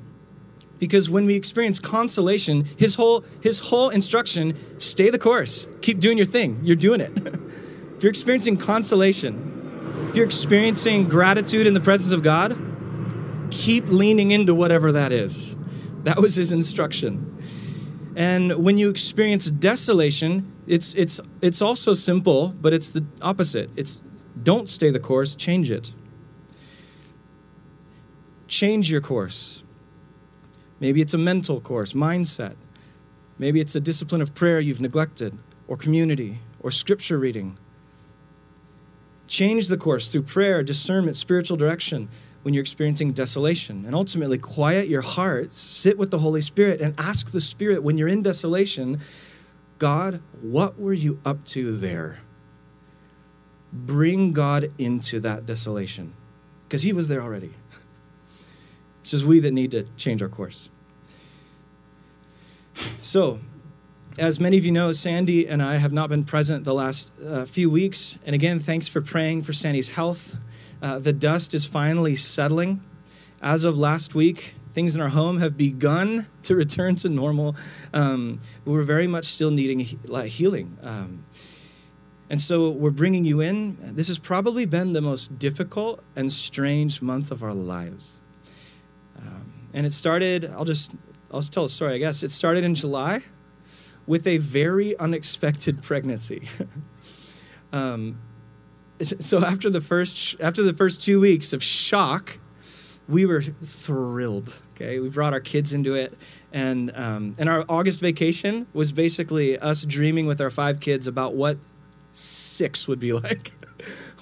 because 0.79 1.09
when 1.09 1.25
we 1.25 1.35
experience 1.35 1.79
consolation, 1.79 2.65
his 2.77 2.95
whole, 2.95 3.23
his 3.41 3.59
whole 3.59 3.89
instruction 3.89 4.55
stay 4.79 5.09
the 5.09 5.19
course, 5.19 5.67
keep 5.81 5.99
doing 5.99 6.17
your 6.17 6.25
thing. 6.25 6.59
You're 6.63 6.75
doing 6.75 7.01
it. 7.01 7.11
if 7.97 8.03
you're 8.03 8.09
experiencing 8.09 8.57
consolation, 8.57 10.07
if 10.09 10.15
you're 10.15 10.25
experiencing 10.25 11.07
gratitude 11.07 11.67
in 11.67 11.73
the 11.73 11.81
presence 11.81 12.11
of 12.11 12.23
God, 12.23 12.57
keep 13.51 13.87
leaning 13.87 14.31
into 14.31 14.55
whatever 14.55 14.91
that 14.93 15.11
is. 15.11 15.55
That 16.03 16.19
was 16.19 16.35
his 16.35 16.53
instruction. 16.53 17.37
And 18.15 18.63
when 18.63 18.77
you 18.77 18.89
experience 18.89 19.49
desolation, 19.49 20.51
it's, 20.67 20.93
it's, 20.95 21.19
it's 21.41 21.61
also 21.61 21.93
simple, 21.93 22.53
but 22.61 22.73
it's 22.73 22.91
the 22.91 23.05
opposite. 23.21 23.69
It's 23.77 24.01
don't 24.41 24.69
stay 24.69 24.89
the 24.89 24.99
course, 24.99 25.35
change 25.35 25.69
it. 25.69 25.93
Change 28.47 28.91
your 28.91 29.01
course. 29.01 29.63
Maybe 30.79 31.01
it's 31.01 31.13
a 31.13 31.17
mental 31.17 31.59
course, 31.59 31.93
mindset. 31.93 32.55
Maybe 33.37 33.59
it's 33.59 33.75
a 33.75 33.79
discipline 33.79 34.21
of 34.21 34.35
prayer 34.35 34.59
you've 34.59 34.81
neglected, 34.81 35.37
or 35.67 35.77
community, 35.77 36.39
or 36.59 36.71
scripture 36.71 37.17
reading. 37.17 37.57
Change 39.27 39.67
the 39.67 39.77
course 39.77 40.07
through 40.07 40.23
prayer, 40.23 40.63
discernment, 40.63 41.15
spiritual 41.15 41.57
direction 41.57 42.09
when 42.41 42.53
you're 42.53 42.61
experiencing 42.61 43.13
desolation. 43.13 43.85
And 43.85 43.93
ultimately, 43.93 44.37
quiet 44.37 44.87
your 44.87 45.01
hearts, 45.01 45.57
sit 45.57 45.97
with 45.97 46.11
the 46.11 46.19
Holy 46.19 46.41
Spirit, 46.41 46.81
and 46.81 46.95
ask 46.97 47.31
the 47.31 47.41
Spirit 47.41 47.83
when 47.83 47.97
you're 47.97 48.07
in 48.07 48.23
desolation 48.23 48.99
God, 49.77 50.21
what 50.41 50.77
were 50.77 50.93
you 50.93 51.19
up 51.25 51.45
to 51.45 51.71
there? 51.71 52.19
Bring 53.71 54.33
God 54.33 54.73
into 54.77 55.21
that 55.21 55.45
desolation 55.45 56.13
because 56.63 56.81
He 56.81 56.91
was 56.91 57.07
there 57.07 57.21
already. 57.21 57.51
It's 59.09 59.21
just 59.21 59.25
we 59.25 59.39
that 59.39 59.53
need 59.53 59.71
to 59.71 59.81
change 59.97 60.21
our 60.21 60.29
course. 60.29 60.69
So, 63.01 63.39
as 64.19 64.39
many 64.39 64.59
of 64.59 64.65
you 64.65 64.71
know, 64.71 64.91
Sandy 64.91 65.47
and 65.47 65.63
I 65.63 65.77
have 65.77 65.91
not 65.91 66.09
been 66.09 66.23
present 66.23 66.63
the 66.63 66.75
last 66.75 67.11
uh, 67.19 67.43
few 67.45 67.71
weeks. 67.71 68.19
And 68.23 68.35
again, 68.35 68.59
thanks 68.59 68.87
for 68.87 69.01
praying 69.01 69.41
for 69.41 69.51
Sandy's 69.51 69.95
health. 69.95 70.37
Uh, 70.79 70.99
the 70.99 71.11
dust 71.11 71.55
is 71.55 71.65
finally 71.65 72.15
settling. 72.15 72.83
As 73.41 73.63
of 73.63 73.79
last 73.79 74.13
week, 74.13 74.53
things 74.67 74.93
in 74.93 75.01
our 75.01 75.09
home 75.09 75.39
have 75.39 75.57
begun 75.57 76.27
to 76.43 76.55
return 76.55 76.95
to 76.97 77.09
normal. 77.09 77.55
Um, 77.91 78.37
but 78.63 78.71
we're 78.73 78.83
very 78.83 79.07
much 79.07 79.25
still 79.25 79.49
needing 79.49 79.79
healing. 79.79 80.77
Um, 80.83 81.25
and 82.29 82.39
so 82.39 82.69
we're 82.69 82.91
bringing 82.91 83.25
you 83.25 83.41
in. 83.41 83.75
This 83.95 84.07
has 84.07 84.19
probably 84.19 84.67
been 84.67 84.93
the 84.93 85.01
most 85.01 85.39
difficult 85.39 86.03
and 86.15 86.31
strange 86.31 87.01
month 87.01 87.31
of 87.31 87.41
our 87.41 87.55
lives. 87.55 88.21
And 89.79 89.85
it 89.85 89.93
started, 89.93 90.51
I'll 90.57 90.65
just, 90.65 90.93
I'll 91.31 91.39
just 91.39 91.53
tell 91.53 91.63
a 91.63 91.69
story, 91.69 91.93
I 91.93 91.99
guess. 91.99 92.21
It 92.21 92.31
started 92.31 92.65
in 92.65 92.75
July 92.75 93.21
with 94.07 94.27
a 94.27 94.37
very 94.37 94.99
unexpected 94.99 95.81
pregnancy. 95.81 96.49
um, 97.71 98.19
so 99.01 99.37
after 99.37 99.69
the 99.69 99.79
first 99.79 100.41
after 100.41 100.63
the 100.63 100.73
first 100.73 101.01
two 101.01 101.21
weeks 101.21 101.53
of 101.53 101.63
shock, 101.63 102.39
we 103.07 103.25
were 103.25 103.41
thrilled. 103.41 104.61
Okay, 104.75 104.99
we 104.99 105.07
brought 105.07 105.31
our 105.31 105.39
kids 105.39 105.71
into 105.71 105.95
it, 105.95 106.13
and 106.51 106.91
um, 106.93 107.33
and 107.39 107.47
our 107.47 107.63
August 107.69 108.01
vacation 108.01 108.67
was 108.73 108.91
basically 108.91 109.57
us 109.59 109.85
dreaming 109.85 110.25
with 110.25 110.41
our 110.41 110.49
five 110.49 110.81
kids 110.81 111.07
about 111.07 111.35
what 111.35 111.57
six 112.11 112.85
would 112.85 112.99
be 112.99 113.13
like. 113.27 113.53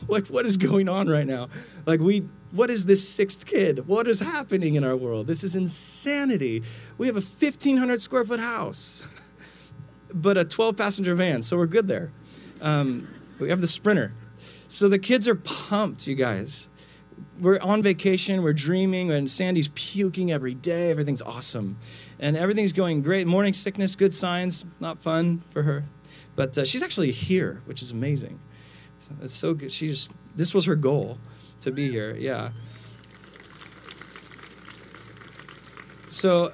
like 0.08 0.28
what 0.28 0.46
is 0.46 0.58
going 0.58 0.90
on 0.90 1.08
right 1.08 1.28
now? 1.28 1.50
Like 1.86 2.00
we 2.00 2.28
what 2.52 2.70
is 2.70 2.86
this 2.86 3.08
sixth 3.08 3.46
kid? 3.46 3.88
What 3.88 4.08
is 4.08 4.20
happening 4.20 4.76
in 4.76 4.84
our 4.84 4.96
world? 4.96 5.28
This 5.28 5.44
is 5.44 5.56
insanity. 5.56 6.64
We 6.98 7.08
have 7.08 7.16
a 7.16 7.20
1500 7.20 8.02
square 8.02 8.24
foot 8.24 8.40
house, 8.40 9.06
but 10.14 10.38
a 10.38 10.46
12 10.46 10.78
passenger 10.78 11.14
van, 11.14 11.42
so 11.42 11.58
we're 11.58 11.68
good 11.68 11.88
there. 11.88 12.12
Um, 12.62 13.08
we 13.40 13.50
have 13.50 13.62
the 13.62 13.68
Sprinter. 13.68 14.14
So 14.68 14.90
the 14.90 15.00
kids 15.00 15.28
are 15.28 15.36
pumped, 15.36 16.08
you 16.08 16.16
guys. 16.16 16.70
We're 17.40 17.60
on 17.62 17.84
vacation, 17.84 18.42
we're 18.42 18.54
dreaming, 18.54 19.12
and 19.12 19.30
Sandy's 19.30 19.70
puking 19.70 20.32
every 20.32 20.56
day. 20.56 20.90
Everything's 20.90 21.22
awesome. 21.22 21.78
And 22.20 22.36
everything's 22.36 22.74
going 22.74 23.02
great. 23.02 23.28
Morning 23.28 23.54
sickness, 23.54 23.96
good 23.96 24.14
signs, 24.14 24.66
not 24.80 25.00
fun 25.00 25.44
for 25.52 25.64
her. 25.64 25.86
But 26.36 26.58
uh, 26.58 26.66
she's 26.66 26.84
actually 26.84 27.12
here, 27.12 27.62
which 27.66 27.82
is 27.82 27.92
amazing. 27.92 28.40
It's 29.22 29.34
so 29.34 29.54
good. 29.54 29.72
She's, 29.72 30.10
this 30.36 30.54
was 30.54 30.66
her 30.66 30.76
goal 30.76 31.18
to 31.62 31.72
be 31.72 31.90
here, 31.90 32.16
yeah. 32.18 32.52
So, 36.10 36.52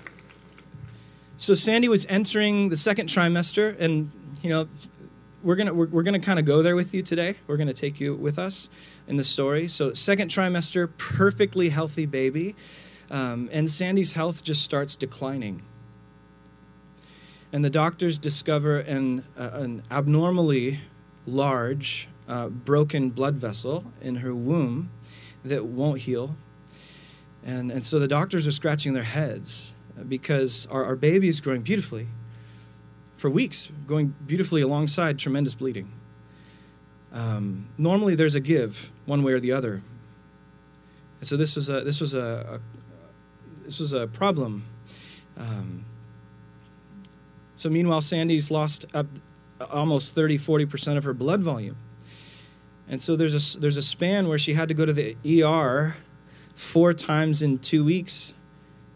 so 1.38 1.54
Sandy 1.54 1.88
was 1.88 2.06
entering 2.08 2.70
the 2.70 2.78
second 2.78 3.08
trimester, 3.08 3.80
and 3.80 4.12
you 4.42 4.50
know, 4.50 4.68
we're 5.44 5.56
gonna 5.56 5.74
we're, 5.74 5.88
we're 5.88 6.04
gonna 6.04 6.20
kind 6.20 6.40
of 6.40 6.46
go 6.46 6.62
there 6.62 6.76
with 6.76 6.94
you 6.94 7.02
today. 7.02 7.36
We're 7.48 7.58
gonna 7.58 7.74
take 7.74 8.00
you 8.00 8.16
with 8.16 8.40
us 8.40 8.70
in 9.08 9.18
the 9.18 9.24
story. 9.24 9.68
So 9.68 9.94
second 9.94 10.30
trimester, 10.30 10.90
perfectly 10.98 11.70
healthy 11.70 12.06
baby, 12.06 12.56
um, 13.12 13.50
and 13.52 13.70
Sandy's 13.70 14.14
health 14.14 14.44
just 14.44 14.64
starts 14.64 14.96
declining. 14.96 15.62
And 17.52 17.64
the 17.64 17.70
doctors 17.70 18.18
discover 18.18 18.80
an 18.80 19.24
uh, 19.38 19.52
an 19.54 19.84
abnormally 19.92 20.80
large 21.28 22.08
uh, 22.28 22.50
broken 22.50 23.10
blood 23.10 23.36
vessel 23.36 23.86
in 24.02 24.18
her 24.18 24.34
womb 24.34 24.90
that 25.44 25.66
won't 25.66 26.02
heal. 26.02 26.36
And, 27.46 27.72
and 27.72 27.84
so 27.84 28.00
the 28.00 28.08
doctors 28.08 28.48
are 28.48 28.52
scratching 28.52 28.94
their 28.94 29.04
heads 29.04 29.76
because 30.08 30.66
our, 30.68 30.86
our 30.86 30.96
baby 30.96 31.28
is 31.28 31.42
growing 31.42 31.62
beautifully 31.62 32.08
for 33.16 33.30
weeks, 33.30 33.70
going 33.88 34.16
beautifully 34.26 34.62
alongside 34.62 35.20
tremendous 35.20 35.56
bleeding. 35.56 35.92
Um, 37.14 37.68
normally, 37.78 38.16
there's 38.16 38.36
a 38.36 38.40
give 38.40 38.92
one 39.06 39.24
way 39.24 39.34
or 39.34 39.40
the 39.40 39.52
other. 39.52 39.82
And 41.20 41.28
so 41.28 41.38
this 41.38 41.56
was 41.56 41.70
a 41.70 41.82
this 41.82 42.02
was 42.02 42.14
a, 42.14 42.60
a 42.60 43.64
this 43.64 43.80
was 43.80 43.94
a 43.94 44.08
problem. 44.08 44.64
Um, 45.38 45.86
So 47.56 47.70
meanwhile, 47.70 48.02
Sandy's 48.02 48.52
lost 48.52 48.86
up 48.94 49.06
almost 49.72 50.16
30, 50.16 50.38
40% 50.38 50.98
of 50.98 51.04
her 51.04 51.14
blood 51.14 51.42
volume. 51.42 51.78
And 52.88 53.02
so 53.02 53.16
there's 53.16 53.56
a, 53.56 53.60
there's 53.60 53.78
a 53.78 53.82
span 53.82 54.28
where 54.28 54.38
she 54.38 54.54
had 54.54 54.68
to 54.70 54.74
go 54.74 54.86
to 54.86 54.94
the 54.94 55.16
ER 55.44 55.96
four 56.56 56.94
times 56.94 57.42
in 57.42 57.58
two 57.58 57.84
weeks 57.84 58.36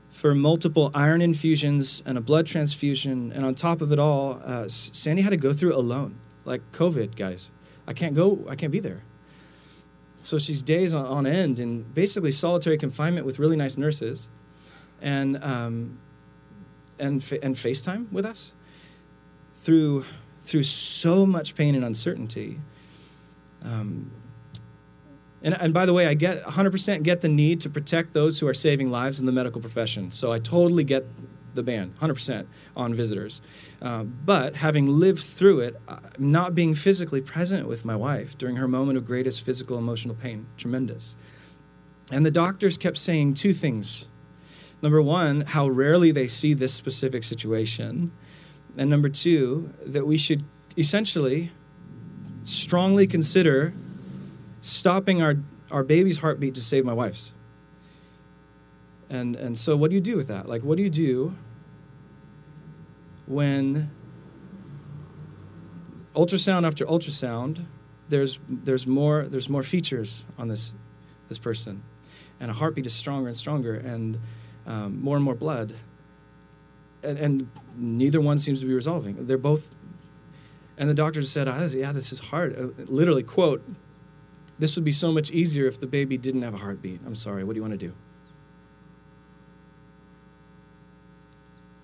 for 0.09 0.33
multiple 0.33 0.91
iron 0.93 1.21
infusions 1.21 2.01
and 2.05 2.17
a 2.17 2.21
blood 2.21 2.47
transfusion. 2.47 3.31
And 3.31 3.45
on 3.45 3.53
top 3.53 3.81
of 3.81 3.91
it 3.91 3.99
all, 3.99 4.41
uh, 4.43 4.67
Sandy 4.67 5.21
had 5.21 5.29
to 5.29 5.37
go 5.37 5.53
through 5.53 5.75
alone, 5.75 6.15
like 6.43 6.61
COVID, 6.71 7.15
guys. 7.15 7.51
I 7.87 7.93
can't 7.93 8.15
go, 8.15 8.45
I 8.49 8.55
can't 8.55 8.71
be 8.71 8.79
there. 8.79 9.03
So 10.19 10.39
she's 10.39 10.63
days 10.63 10.93
on, 10.93 11.05
on 11.05 11.25
end 11.27 11.59
in 11.59 11.83
basically 11.83 12.31
solitary 12.31 12.77
confinement 12.77 13.25
with 13.25 13.39
really 13.39 13.55
nice 13.55 13.77
nurses 13.77 14.29
and, 15.01 15.41
um, 15.43 15.99
and, 16.99 17.13
and 17.43 17.55
FaceTime 17.55 18.11
with 18.11 18.25
us 18.25 18.55
through, 19.53 20.03
through 20.41 20.63
so 20.63 21.25
much 21.25 21.55
pain 21.55 21.75
and 21.75 21.85
uncertainty. 21.85 22.59
Um, 23.63 24.11
and, 25.41 25.59
and 25.59 25.73
by 25.73 25.85
the 25.85 25.93
way, 25.93 26.07
I 26.07 26.13
get 26.13 26.43
100% 26.43 27.03
get 27.03 27.21
the 27.21 27.29
need 27.29 27.61
to 27.61 27.69
protect 27.69 28.13
those 28.13 28.39
who 28.39 28.47
are 28.47 28.53
saving 28.53 28.89
lives 28.89 29.19
in 29.19 29.25
the 29.25 29.31
medical 29.31 29.61
profession. 29.61 30.11
So 30.11 30.31
I 30.31 30.39
totally 30.39 30.83
get 30.83 31.05
the 31.53 31.63
ban, 31.63 31.93
100% 31.99 32.45
on 32.75 32.93
visitors. 32.93 33.41
Uh, 33.81 34.03
but 34.03 34.55
having 34.55 34.87
lived 34.87 35.19
through 35.19 35.59
it, 35.59 35.75
uh, 35.87 35.99
not 36.17 36.55
being 36.55 36.73
physically 36.73 37.21
present 37.21 37.67
with 37.67 37.83
my 37.83 37.95
wife 37.95 38.37
during 38.37 38.55
her 38.55 38.67
moment 38.67 38.97
of 38.97 39.05
greatest 39.05 39.45
physical 39.45 39.77
emotional 39.77 40.15
pain, 40.15 40.45
tremendous. 40.55 41.17
And 42.11 42.25
the 42.25 42.31
doctors 42.31 42.77
kept 42.77 42.97
saying 42.97 43.33
two 43.33 43.53
things. 43.53 44.07
Number 44.81 45.01
one, 45.01 45.41
how 45.41 45.67
rarely 45.67 46.11
they 46.11 46.27
see 46.27 46.53
this 46.53 46.73
specific 46.73 47.23
situation. 47.23 48.11
And 48.77 48.89
number 48.89 49.09
two, 49.09 49.73
that 49.85 50.05
we 50.05 50.17
should 50.17 50.43
essentially 50.77 51.51
strongly 52.47 53.07
consider 53.07 53.73
stopping 54.61 55.21
our, 55.21 55.35
our 55.71 55.83
baby's 55.83 56.19
heartbeat 56.19 56.55
to 56.55 56.61
save 56.61 56.85
my 56.85 56.93
wife's. 56.93 57.33
And, 59.09 59.35
and 59.35 59.57
so, 59.57 59.77
what 59.77 59.89
do 59.89 59.95
you 59.95 60.01
do 60.01 60.17
with 60.17 60.27
that? 60.27 60.49
Like, 60.49 60.63
what 60.63 60.77
do 60.77 60.83
you 60.83 60.89
do 60.89 61.33
when 63.25 63.89
ultrasound 66.15 66.65
after 66.65 66.85
ultrasound, 66.85 67.65
there's, 68.09 68.39
there's, 68.49 68.87
more, 68.87 69.25
there's 69.25 69.49
more 69.49 69.63
features 69.63 70.25
on 70.37 70.47
this, 70.47 70.73
this 71.27 71.39
person, 71.39 71.83
and 72.39 72.51
a 72.51 72.53
heartbeat 72.53 72.85
is 72.85 72.93
stronger 72.93 73.27
and 73.27 73.37
stronger, 73.37 73.75
and 73.75 74.19
um, 74.65 75.01
more 75.01 75.15
and 75.15 75.23
more 75.23 75.35
blood. 75.35 75.73
And, 77.03 77.17
and 77.17 77.49
neither 77.77 78.19
one 78.19 78.37
seems 78.37 78.59
to 78.61 78.65
be 78.65 78.73
resolving. 78.73 79.25
They're 79.25 79.37
both 79.37 79.73
and 80.77 80.89
the 80.89 80.93
doctor 80.93 81.21
said, 81.23 81.47
oh, 81.47 81.67
Yeah, 81.73 81.91
this 81.91 82.11
is 82.11 82.19
hard. 82.19 82.57
Uh, 82.57 82.67
literally, 82.85 83.23
quote, 83.23 83.63
this 84.59 84.75
would 84.75 84.85
be 84.85 84.91
so 84.91 85.11
much 85.11 85.31
easier 85.31 85.67
if 85.67 85.79
the 85.79 85.87
baby 85.87 86.17
didn't 86.17 86.41
have 86.41 86.53
a 86.53 86.57
heartbeat. 86.57 87.01
I'm 87.05 87.15
sorry, 87.15 87.43
what 87.43 87.53
do 87.53 87.57
you 87.57 87.61
want 87.61 87.79
to 87.79 87.87
do? 87.87 87.93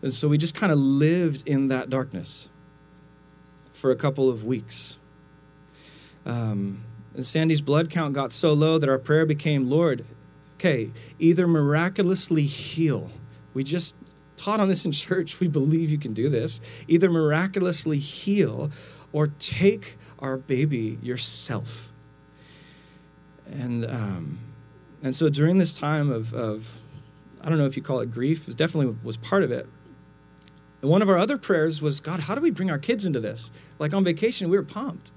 And 0.01 0.13
so 0.13 0.27
we 0.27 0.37
just 0.37 0.53
kind 0.53 0.71
of 0.71 0.77
lived 0.77 1.47
in 1.47 1.69
that 1.69 1.89
darkness 1.89 2.49
for 3.71 3.91
a 3.91 3.95
couple 3.95 4.29
of 4.29 4.43
weeks. 4.43 4.99
Um, 6.25 6.83
and 7.15 7.25
Sandy's 7.25 7.61
blood 7.61 7.89
count 7.89 8.13
got 8.13 8.31
so 8.31 8.53
low 8.53 8.77
that 8.77 8.89
our 8.89 8.97
prayer 8.97 9.25
became, 9.25 9.69
Lord, 9.69 10.03
okay, 10.55 10.89
either 11.19 11.47
miraculously 11.47 12.43
heal. 12.43 13.09
We 13.53 13.63
just 13.63 13.95
taught 14.43 14.59
on 14.59 14.67
this 14.67 14.85
in 14.85 14.91
church. 14.91 15.39
We 15.39 15.47
believe 15.47 15.89
you 15.89 15.97
can 15.97 16.13
do 16.13 16.29
this. 16.29 16.61
Either 16.87 17.09
miraculously 17.09 17.97
heal 17.97 18.71
or 19.11 19.27
take 19.39 19.97
our 20.19 20.37
baby 20.37 20.97
yourself. 21.01 21.91
And, 23.51 23.85
um, 23.85 24.39
and 25.03 25.15
so 25.15 25.29
during 25.29 25.57
this 25.57 25.75
time 25.75 26.11
of, 26.11 26.33
of, 26.33 26.81
I 27.41 27.49
don't 27.49 27.57
know 27.57 27.65
if 27.65 27.77
you 27.77 27.83
call 27.83 27.99
it 27.99 28.11
grief, 28.11 28.47
it 28.47 28.57
definitely 28.57 28.95
was 29.03 29.17
part 29.17 29.43
of 29.43 29.51
it. 29.51 29.67
And 30.81 30.89
one 30.89 31.01
of 31.01 31.09
our 31.09 31.17
other 31.17 31.37
prayers 31.37 31.81
was, 31.81 31.99
God, 31.99 32.21
how 32.21 32.35
do 32.35 32.41
we 32.41 32.51
bring 32.51 32.71
our 32.71 32.79
kids 32.79 33.05
into 33.05 33.19
this? 33.19 33.51
Like 33.79 33.93
on 33.93 34.03
vacation, 34.03 34.49
we 34.49 34.57
were 34.57 34.63
pumped. 34.63 35.11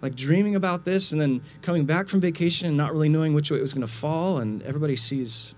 Like 0.00 0.14
dreaming 0.14 0.54
about 0.54 0.84
this 0.84 1.10
and 1.10 1.20
then 1.20 1.42
coming 1.60 1.84
back 1.84 2.08
from 2.08 2.20
vacation 2.20 2.68
and 2.68 2.76
not 2.76 2.92
really 2.92 3.08
knowing 3.08 3.34
which 3.34 3.50
way 3.50 3.58
it 3.58 3.62
was 3.62 3.74
going 3.74 3.86
to 3.86 3.92
fall. 3.92 4.38
And 4.38 4.62
everybody 4.62 4.94
sees 4.94 5.54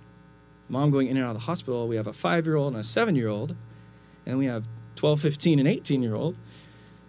mom 0.71 0.91
going 0.91 1.09
in 1.09 1.17
and 1.17 1.27
out 1.27 1.31
of 1.31 1.35
the 1.35 1.47
hospital. 1.47 1.89
We 1.89 1.97
have 1.97 2.07
a 2.07 2.13
five 2.13 2.47
year 2.47 2.57
old 2.57 2.73
and 2.73 2.81
a 2.81 2.85
seven 2.85 3.17
year 3.17 3.29
old, 3.29 3.55
and 4.25 4.39
we 4.39 4.47
have 4.47 4.67
12, 4.97 5.21
15, 5.21 5.59
and 5.59 5.69
18 5.69 6.03
year 6.03 6.15
old. 6.15 6.37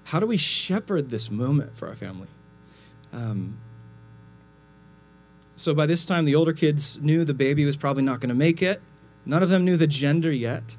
How 0.05 0.19
do 0.19 0.25
we 0.25 0.37
shepherd 0.37 1.09
this 1.09 1.29
moment 1.29 1.77
for 1.77 1.87
our 1.87 1.95
family? 1.95 2.27
Um, 3.13 3.57
so 5.55 5.75
by 5.75 5.85
this 5.85 6.05
time, 6.05 6.25
the 6.25 6.35
older 6.35 6.53
kids 6.53 6.99
knew 7.01 7.23
the 7.23 7.33
baby 7.33 7.65
was 7.65 7.77
probably 7.77 8.03
not 8.03 8.19
going 8.19 8.29
to 8.29 8.35
make 8.35 8.61
it. 8.61 8.81
None 9.25 9.43
of 9.43 9.49
them 9.49 9.63
knew 9.63 9.77
the 9.77 9.87
gender 9.87 10.31
yet. 10.31 10.75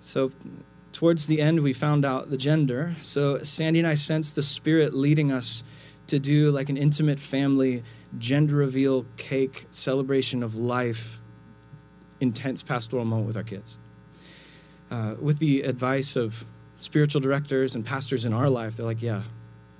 So 0.00 0.30
towards 0.92 1.26
the 1.26 1.40
end, 1.40 1.60
we 1.60 1.72
found 1.72 2.04
out 2.04 2.30
the 2.30 2.38
gender. 2.38 2.94
So 3.02 3.42
Sandy 3.42 3.80
and 3.80 3.88
I 3.88 3.94
sensed 3.94 4.34
the 4.34 4.42
Spirit 4.42 4.94
leading 4.94 5.30
us 5.30 5.62
to 6.12 6.18
do 6.18 6.50
like 6.50 6.68
an 6.68 6.76
intimate 6.76 7.18
family 7.18 7.82
gender 8.18 8.56
reveal 8.56 9.04
cake 9.16 9.66
celebration 9.70 10.42
of 10.42 10.54
life 10.54 11.20
intense 12.20 12.62
pastoral 12.62 13.04
moment 13.04 13.26
with 13.26 13.36
our 13.36 13.42
kids. 13.42 13.78
Uh, 14.90 15.14
with 15.20 15.38
the 15.38 15.62
advice 15.62 16.16
of 16.16 16.44
spiritual 16.76 17.20
directors 17.20 17.74
and 17.74 17.84
pastors 17.84 18.24
in 18.24 18.32
our 18.32 18.48
life 18.48 18.76
they're 18.76 18.86
like 18.86 19.02
yeah 19.02 19.22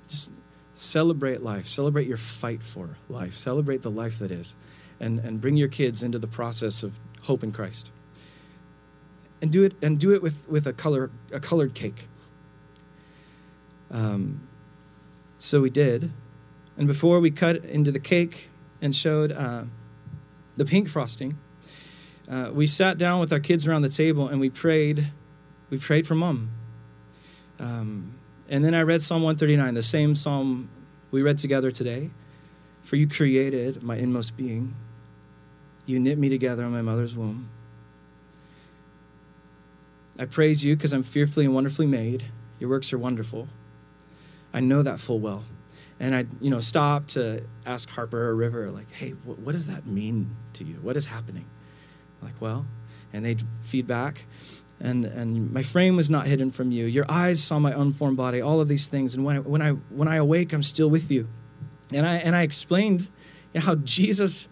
just 0.07 0.31
celebrate 0.73 1.41
life. 1.41 1.65
Celebrate 1.65 2.07
your 2.07 2.17
fight 2.17 2.63
for 2.63 2.97
life. 3.09 3.33
Celebrate 3.33 3.81
the 3.81 3.91
life 3.91 4.19
that 4.19 4.31
is. 4.31 4.55
And, 4.99 5.19
and 5.19 5.41
bring 5.41 5.57
your 5.57 5.67
kids 5.67 6.03
into 6.03 6.19
the 6.19 6.27
process 6.27 6.83
of 6.83 6.99
hope 7.23 7.43
in 7.43 7.51
christ. 7.51 7.91
And 9.41 9.51
do 9.51 9.63
it 9.63 9.73
and 9.81 9.99
do 9.99 10.13
it 10.13 10.21
with, 10.21 10.47
with 10.47 10.67
a 10.67 10.73
color 10.73 11.11
a 11.31 11.39
colored 11.39 11.73
cake. 11.73 12.07
Um, 13.91 14.47
so 15.37 15.61
we 15.61 15.69
did 15.69 16.11
and 16.77 16.87
before 16.87 17.19
we 17.19 17.31
cut 17.31 17.57
into 17.65 17.91
the 17.91 17.99
cake 17.99 18.49
and 18.81 18.95
showed 18.95 19.31
uh, 19.31 19.63
the 20.55 20.65
pink 20.65 20.89
frosting, 20.89 21.37
uh, 22.29 22.49
we 22.53 22.67
sat 22.67 22.97
down 22.97 23.19
with 23.19 23.31
our 23.31 23.39
kids 23.39 23.67
around 23.67 23.83
the 23.83 23.89
table 23.89 24.27
and 24.27 24.39
we 24.39 24.49
prayed. 24.49 25.11
We 25.69 25.77
prayed 25.77 26.07
for 26.07 26.15
mom. 26.15 26.49
Um, 27.59 28.15
and 28.49 28.63
then 28.63 28.73
I 28.73 28.81
read 28.81 29.01
Psalm 29.01 29.21
139, 29.23 29.73
the 29.73 29.83
same 29.83 30.15
psalm 30.15 30.69
we 31.11 31.21
read 31.21 31.37
together 31.37 31.69
today. 31.71 32.09
For 32.81 32.97
you 32.97 33.07
created 33.07 33.81
my 33.81 33.95
inmost 33.95 34.35
being. 34.35 34.75
You 35.85 35.99
knit 35.99 36.17
me 36.17 36.27
together 36.27 36.63
in 36.63 36.71
my 36.71 36.81
mother's 36.81 37.15
womb. 37.15 37.49
I 40.19 40.25
praise 40.25 40.65
you 40.65 40.75
because 40.75 40.93
I'm 40.93 41.03
fearfully 41.03 41.45
and 41.45 41.55
wonderfully 41.55 41.87
made. 41.87 42.25
Your 42.59 42.69
works 42.69 42.91
are 42.91 42.97
wonderful. 42.97 43.47
I 44.53 44.59
know 44.59 44.81
that 44.83 44.99
full 44.99 45.19
well 45.19 45.43
and 45.99 46.15
I, 46.15 46.25
you 46.41 46.49
know, 46.49 46.59
stop 46.59 47.05
to 47.07 47.43
ask 47.65 47.89
Harper 47.89 48.21
or 48.21 48.35
River, 48.35 48.71
like, 48.71 48.91
hey, 48.91 49.11
what, 49.23 49.39
what 49.39 49.51
does 49.53 49.67
that 49.67 49.85
mean 49.85 50.35
to 50.53 50.63
you? 50.63 50.75
What 50.75 50.97
is 50.97 51.05
happening? 51.05 51.45
Like, 52.21 52.39
well, 52.39 52.65
and 53.11 53.23
they'd 53.23 53.43
feedback, 53.61 54.25
and 54.79 55.05
and 55.05 55.51
my 55.53 55.61
frame 55.61 55.95
was 55.95 56.09
not 56.09 56.25
hidden 56.25 56.51
from 56.51 56.71
you. 56.71 56.85
Your 56.85 57.05
eyes 57.09 57.43
saw 57.43 57.59
my 57.59 57.71
unformed 57.71 58.17
body. 58.17 58.41
All 58.41 58.59
of 58.59 58.67
these 58.67 58.87
things, 58.87 59.15
and 59.15 59.23
when 59.23 59.37
I, 59.37 59.39
when 59.39 59.61
I 59.61 59.71
when 59.71 60.07
I 60.07 60.15
awake, 60.15 60.53
I'm 60.53 60.63
still 60.63 60.89
with 60.89 61.11
you. 61.11 61.27
And 61.93 62.05
I 62.05 62.15
and 62.15 62.35
I 62.35 62.41
explained 62.43 63.09
how 63.55 63.75
Jesus 63.75 64.47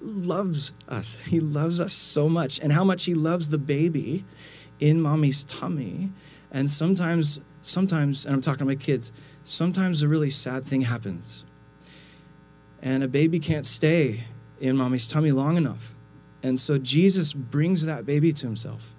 loves 0.00 0.72
us. 0.88 1.22
He 1.24 1.40
loves 1.40 1.80
us 1.80 1.92
so 1.92 2.28
much, 2.28 2.60
and 2.60 2.72
how 2.72 2.84
much 2.84 3.04
He 3.04 3.14
loves 3.14 3.48
the 3.48 3.58
baby 3.58 4.24
in 4.80 5.00
mommy's 5.00 5.44
tummy. 5.44 6.12
And 6.50 6.70
sometimes, 6.70 7.40
sometimes, 7.68 8.24
and 8.24 8.34
I'm 8.34 8.40
talking 8.40 8.60
to 8.60 8.64
my 8.64 8.74
kids 8.74 9.12
sometimes 9.42 10.02
a 10.02 10.08
really 10.08 10.30
sad 10.30 10.64
thing 10.64 10.82
happens. 10.82 11.44
And 12.82 13.02
a 13.02 13.08
baby 13.08 13.38
can't 13.38 13.66
stay 13.66 14.20
in 14.60 14.76
mommy's 14.76 15.08
tummy 15.08 15.32
long 15.32 15.56
enough. 15.56 15.94
And 16.42 16.58
so 16.58 16.78
Jesus 16.78 17.32
brings 17.32 17.84
that 17.86 18.06
baby 18.06 18.32
to 18.32 18.46
himself. 18.46 18.94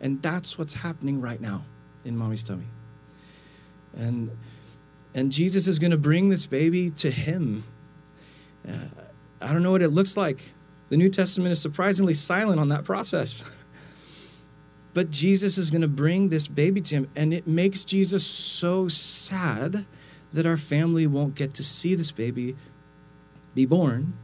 And 0.00 0.22
that's 0.22 0.58
what's 0.58 0.74
happening 0.74 1.20
right 1.20 1.40
now 1.40 1.64
in 2.04 2.16
mommy's 2.16 2.42
tummy. 2.42 2.66
And, 3.94 4.30
and 5.14 5.30
Jesus 5.30 5.66
is 5.66 5.78
going 5.78 5.90
to 5.90 5.98
bring 5.98 6.30
this 6.30 6.46
baby 6.46 6.90
to 6.90 7.10
him. 7.10 7.62
Uh, 8.66 8.86
I 9.40 9.52
don't 9.52 9.62
know 9.62 9.72
what 9.72 9.82
it 9.82 9.90
looks 9.90 10.16
like. 10.16 10.52
The 10.88 10.96
New 10.96 11.10
Testament 11.10 11.52
is 11.52 11.60
surprisingly 11.60 12.14
silent 12.14 12.60
on 12.60 12.70
that 12.70 12.84
process. 12.84 13.44
But 14.92 15.10
Jesus 15.10 15.56
is 15.56 15.70
going 15.70 15.82
to 15.82 15.88
bring 15.88 16.28
this 16.28 16.48
baby 16.48 16.80
to 16.80 16.94
him. 16.96 17.10
And 17.14 17.32
it 17.32 17.46
makes 17.46 17.84
Jesus 17.84 18.26
so 18.26 18.88
sad 18.88 19.86
that 20.32 20.46
our 20.46 20.56
family 20.56 21.06
won't 21.06 21.34
get 21.34 21.54
to 21.54 21.64
see 21.64 21.94
this 21.94 22.12
baby 22.12 22.56
be 23.54 23.66
born. 23.66 24.14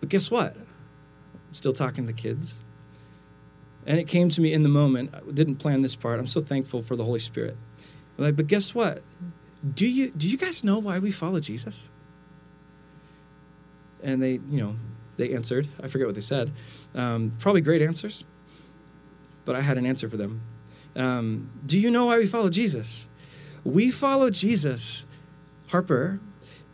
But 0.00 0.08
guess 0.08 0.30
what? 0.30 0.56
I'm 0.56 1.54
still 1.54 1.72
talking 1.72 2.06
to 2.06 2.12
the 2.12 2.18
kids. 2.18 2.62
And 3.86 3.98
it 3.98 4.04
came 4.04 4.28
to 4.30 4.40
me 4.40 4.52
in 4.52 4.62
the 4.62 4.68
moment. 4.68 5.14
I 5.14 5.30
didn't 5.30 5.56
plan 5.56 5.82
this 5.82 5.96
part. 5.96 6.18
I'm 6.18 6.26
so 6.26 6.40
thankful 6.40 6.82
for 6.82 6.96
the 6.96 7.04
Holy 7.04 7.20
Spirit. 7.20 7.56
I'm 8.18 8.24
like, 8.24 8.36
but 8.36 8.46
guess 8.46 8.74
what? 8.74 9.02
Do 9.74 9.88
you 9.88 10.10
do 10.10 10.28
you 10.28 10.36
guys 10.36 10.62
know 10.62 10.78
why 10.78 10.98
we 10.98 11.10
follow 11.10 11.40
Jesus? 11.40 11.90
And 14.02 14.22
they, 14.22 14.32
you 14.32 14.62
know, 14.62 14.76
they 15.16 15.34
answered. 15.34 15.68
I 15.82 15.88
forget 15.88 16.06
what 16.06 16.14
they 16.14 16.20
said. 16.20 16.52
Um, 16.94 17.32
probably 17.38 17.62
great 17.62 17.80
answers, 17.80 18.24
but 19.44 19.54
I 19.54 19.60
had 19.60 19.78
an 19.78 19.86
answer 19.86 20.08
for 20.08 20.16
them. 20.16 20.40
Um, 20.96 21.50
do 21.66 21.78
you 21.78 21.90
know 21.90 22.06
why 22.06 22.18
we 22.18 22.26
follow 22.26 22.48
Jesus? 22.48 23.08
We 23.64 23.90
follow 23.90 24.30
Jesus, 24.30 25.06
Harper, 25.70 26.20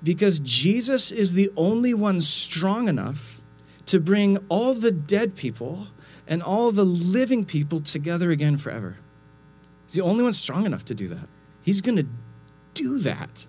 because 0.02 0.38
Jesus 0.40 1.12
is 1.12 1.34
the 1.34 1.50
only 1.56 1.94
one 1.94 2.20
strong 2.20 2.88
enough 2.88 3.40
to 3.86 4.00
bring 4.00 4.38
all 4.48 4.74
the 4.74 4.92
dead 4.92 5.36
people 5.36 5.86
and 6.26 6.42
all 6.42 6.70
the 6.70 6.84
living 6.84 7.44
people 7.44 7.80
together 7.80 8.30
again 8.30 8.56
forever. 8.56 8.96
He's 9.86 9.94
the 9.94 10.02
only 10.02 10.22
one 10.22 10.32
strong 10.32 10.66
enough 10.66 10.84
to 10.86 10.94
do 10.94 11.08
that. 11.08 11.28
He's 11.62 11.80
going 11.80 11.96
to 11.96 12.06
do 12.74 13.00
that. 13.00 13.46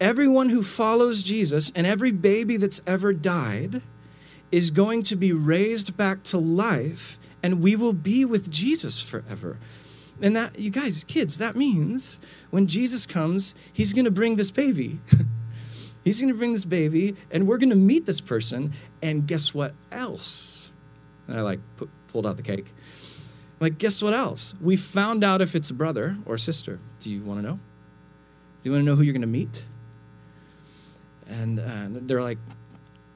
Everyone 0.00 0.48
who 0.48 0.62
follows 0.62 1.22
Jesus 1.22 1.70
and 1.74 1.86
every 1.86 2.12
baby 2.12 2.56
that's 2.56 2.80
ever 2.86 3.12
died 3.12 3.82
is 4.52 4.70
going 4.70 5.02
to 5.04 5.16
be 5.16 5.32
raised 5.32 5.96
back 5.96 6.22
to 6.24 6.38
life, 6.38 7.18
and 7.42 7.62
we 7.62 7.76
will 7.76 7.92
be 7.92 8.24
with 8.24 8.50
Jesus 8.50 9.00
forever. 9.00 9.58
And 10.20 10.34
that, 10.34 10.58
you 10.58 10.70
guys, 10.70 11.04
kids, 11.04 11.38
that 11.38 11.56
means 11.56 12.18
when 12.50 12.66
Jesus 12.66 13.04
comes, 13.06 13.54
he's 13.72 13.92
going 13.92 14.06
to 14.06 14.10
bring 14.10 14.36
this 14.36 14.50
baby. 14.50 14.98
he's 16.04 16.20
going 16.20 16.32
to 16.32 16.38
bring 16.38 16.52
this 16.52 16.64
baby, 16.64 17.16
and 17.30 17.46
we're 17.46 17.58
going 17.58 17.70
to 17.70 17.76
meet 17.76 18.06
this 18.06 18.20
person. 18.20 18.72
And 19.02 19.26
guess 19.26 19.52
what 19.52 19.74
else? 19.92 20.72
And 21.28 21.38
I 21.38 21.42
like 21.42 21.60
put, 21.76 21.90
pulled 22.08 22.26
out 22.26 22.36
the 22.36 22.42
cake. 22.42 22.72
Like, 23.60 23.78
guess 23.78 24.02
what 24.02 24.14
else? 24.14 24.54
We 24.60 24.76
found 24.76 25.24
out 25.24 25.40
if 25.40 25.54
it's 25.54 25.70
a 25.70 25.74
brother 25.74 26.16
or 26.24 26.38
sister. 26.38 26.78
Do 27.00 27.10
you 27.10 27.22
want 27.22 27.40
to 27.40 27.46
know? 27.46 27.54
Do 27.54 28.68
you 28.68 28.72
want 28.72 28.82
to 28.82 28.86
know 28.86 28.94
who 28.94 29.02
you're 29.02 29.14
going 29.14 29.20
to 29.22 29.26
meet? 29.26 29.64
And, 31.26 31.58
uh, 31.58 32.00
they're 32.06 32.22
like, 32.22 32.38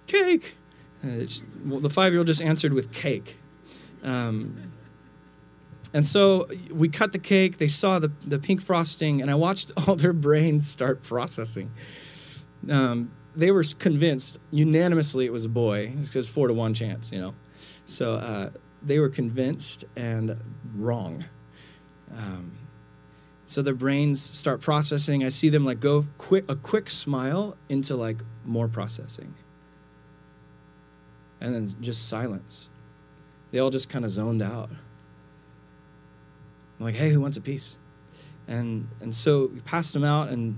cake. 0.07 0.55
Well, 1.03 1.81
the 1.81 1.91
five 1.91 2.13
year 2.13 2.19
old 2.19 2.27
just 2.27 2.43
answered 2.43 2.73
with 2.73 2.93
cake. 2.93 3.37
Um, 4.03 4.73
and 5.93 6.07
so 6.07 6.47
we 6.71 6.89
cut 6.89 7.13
the 7.13 7.19
cake. 7.19 7.59
They 7.59 7.67
saw 7.67 7.99
the, 7.99 8.09
the 8.23 8.39
pink 8.39 8.63
frosting, 8.63 9.21
and 9.21 9.31
I 9.31 9.35
watched 9.35 9.73
all 9.89 9.97
their 9.97 10.13
brains 10.13 10.69
start 10.69 11.03
processing. 11.03 11.71
Um, 12.71 13.11
they 13.35 13.51
were 13.51 13.65
convinced 13.79 14.39
unanimously 14.51 15.25
it 15.25 15.33
was 15.33 15.45
a 15.45 15.49
boy 15.49 15.93
because 16.01 16.29
four 16.29 16.49
to 16.49 16.55
one 16.55 16.75
chance, 16.75 17.13
you 17.13 17.21
know. 17.21 17.35
So 17.87 18.15
uh, 18.15 18.51
they 18.83 18.99
were 18.99 19.09
convinced 19.09 19.85
and 19.97 20.37
wrong. 20.75 21.25
Um, 22.17 22.53
so 23.47 23.63
their 23.63 23.75
brains 23.75 24.23
start 24.23 24.61
processing. 24.61 25.25
I 25.25 25.29
see 25.29 25.49
them 25.49 25.65
like 25.65 25.81
go 25.81 26.07
quick, 26.19 26.45
a 26.49 26.57
quick 26.57 26.91
smile 26.91 27.57
into 27.69 27.97
like 27.97 28.19
more 28.45 28.69
processing, 28.69 29.35
and 31.41 31.55
then 31.55 31.69
just 31.81 32.09
silence. 32.09 32.71
They 33.51 33.59
all 33.59 33.71
just 33.71 33.89
kind 33.89 34.05
of 34.05 34.11
zoned 34.11 34.43
out. 34.43 34.71
I'm 36.79 36.87
like, 36.87 36.95
hey, 36.95 37.11
who 37.11 37.21
wants 37.21 37.37
a 37.37 37.41
piece? 37.41 37.77
And, 38.49 38.89
and 39.01 39.15
so 39.15 39.51
we 39.53 39.61
passed 39.61 39.93
them 39.93 40.05
out 40.05 40.29
and 40.29 40.57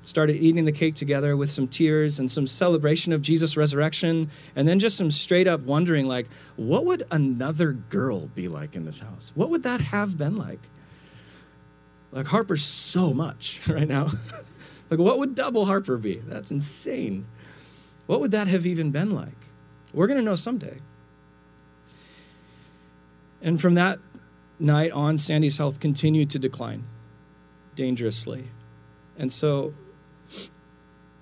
started 0.00 0.36
eating 0.36 0.64
the 0.64 0.72
cake 0.72 0.94
together 0.94 1.36
with 1.36 1.50
some 1.50 1.68
tears 1.68 2.18
and 2.18 2.30
some 2.30 2.46
celebration 2.46 3.12
of 3.12 3.22
Jesus' 3.22 3.56
resurrection, 3.56 4.30
and 4.56 4.66
then 4.66 4.78
just 4.78 4.96
some 4.96 5.10
straight 5.10 5.46
up 5.46 5.60
wondering, 5.60 6.06
like, 6.06 6.26
what 6.56 6.84
would 6.86 7.04
another 7.10 7.72
girl 7.72 8.28
be 8.28 8.48
like 8.48 8.76
in 8.76 8.84
this 8.84 9.00
house? 9.00 9.32
What 9.34 9.50
would 9.50 9.62
that 9.64 9.80
have 9.80 10.16
been 10.16 10.36
like? 10.36 10.60
Like, 12.12 12.26
Harper's 12.26 12.62
so 12.62 13.12
much 13.12 13.60
right 13.68 13.88
now. 13.88 14.08
like, 14.90 14.98
what 14.98 15.18
would 15.18 15.34
double 15.34 15.66
Harper 15.66 15.98
be? 15.98 16.14
That's 16.26 16.50
insane. 16.50 17.26
What 18.06 18.20
would 18.20 18.32
that 18.32 18.48
have 18.48 18.66
even 18.66 18.90
been 18.90 19.10
like? 19.10 19.39
We're 19.92 20.06
going 20.06 20.18
to 20.18 20.24
know 20.24 20.36
someday. 20.36 20.76
And 23.42 23.60
from 23.60 23.74
that 23.74 23.98
night 24.58 24.92
on, 24.92 25.18
Sandy's 25.18 25.58
health 25.58 25.80
continued 25.80 26.30
to 26.30 26.38
decline 26.38 26.84
dangerously. 27.74 28.44
And 29.18 29.32
so, 29.32 29.74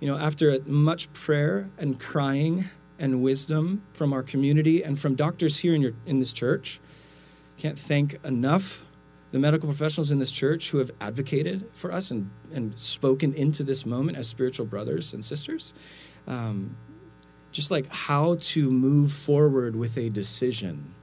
you 0.01 0.09
know, 0.09 0.19
after 0.19 0.59
much 0.67 1.13
prayer 1.13 1.71
and 1.79 1.99
crying 1.99 2.65
and 2.99 3.23
wisdom 3.23 3.83
from 3.93 4.13
our 4.13 4.23
community 4.23 4.83
and 4.83 4.99
from 4.99 5.15
doctors 5.15 5.59
here 5.59 5.75
in, 5.75 5.81
your, 5.81 5.93
in 6.07 6.19
this 6.19 6.33
church, 6.33 6.81
can't 7.57 7.79
thank 7.79 8.23
enough 8.25 8.85
the 9.31 9.39
medical 9.39 9.69
professionals 9.69 10.11
in 10.11 10.19
this 10.19 10.33
church 10.33 10.71
who 10.71 10.79
have 10.79 10.91
advocated 11.01 11.69
for 11.73 11.93
us 11.93 12.11
and, 12.11 12.31
and 12.55 12.79
spoken 12.79 13.35
into 13.35 13.63
this 13.63 13.85
moment 13.85 14.17
as 14.17 14.27
spiritual 14.27 14.65
brothers 14.65 15.13
and 15.13 15.25
sisters. 15.25 15.75
Um, 16.27 16.77
just 17.59 17.73
like 17.73 17.88
how 17.88 18.37
to 18.37 18.71
move 18.71 19.11
forward 19.11 19.75
with 19.75 19.99
a 19.99 20.09
decision 20.11 20.94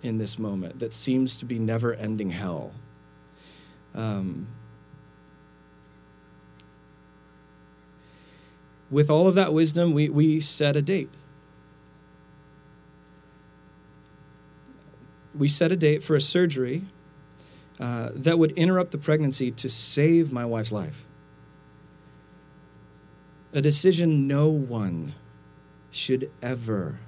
in 0.00 0.16
this 0.16 0.38
moment 0.38 0.78
that 0.78 0.94
seems 0.94 1.38
to 1.38 1.44
be 1.44 1.58
never 1.58 1.92
ending 1.94 2.30
hell. 2.30 2.70
Um, 3.92 4.46
with 8.92 9.10
all 9.10 9.26
of 9.26 9.34
that 9.34 9.52
wisdom, 9.52 9.92
we, 9.92 10.08
we 10.08 10.38
set 10.38 10.76
a 10.76 10.82
date. 10.82 11.10
We 15.36 15.48
set 15.48 15.72
a 15.72 15.76
date 15.76 16.04
for 16.04 16.14
a 16.14 16.20
surgery 16.20 16.84
uh, 17.80 18.10
that 18.14 18.38
would 18.38 18.52
interrupt 18.52 18.92
the 18.92 18.98
pregnancy 18.98 19.50
to 19.50 19.68
save 19.68 20.32
my 20.32 20.44
wife's 20.44 20.70
life. 20.70 21.08
A 23.52 23.60
decision 23.60 24.28
no 24.28 24.48
one 24.48 25.14
should 25.90 26.30
ever 26.42 27.00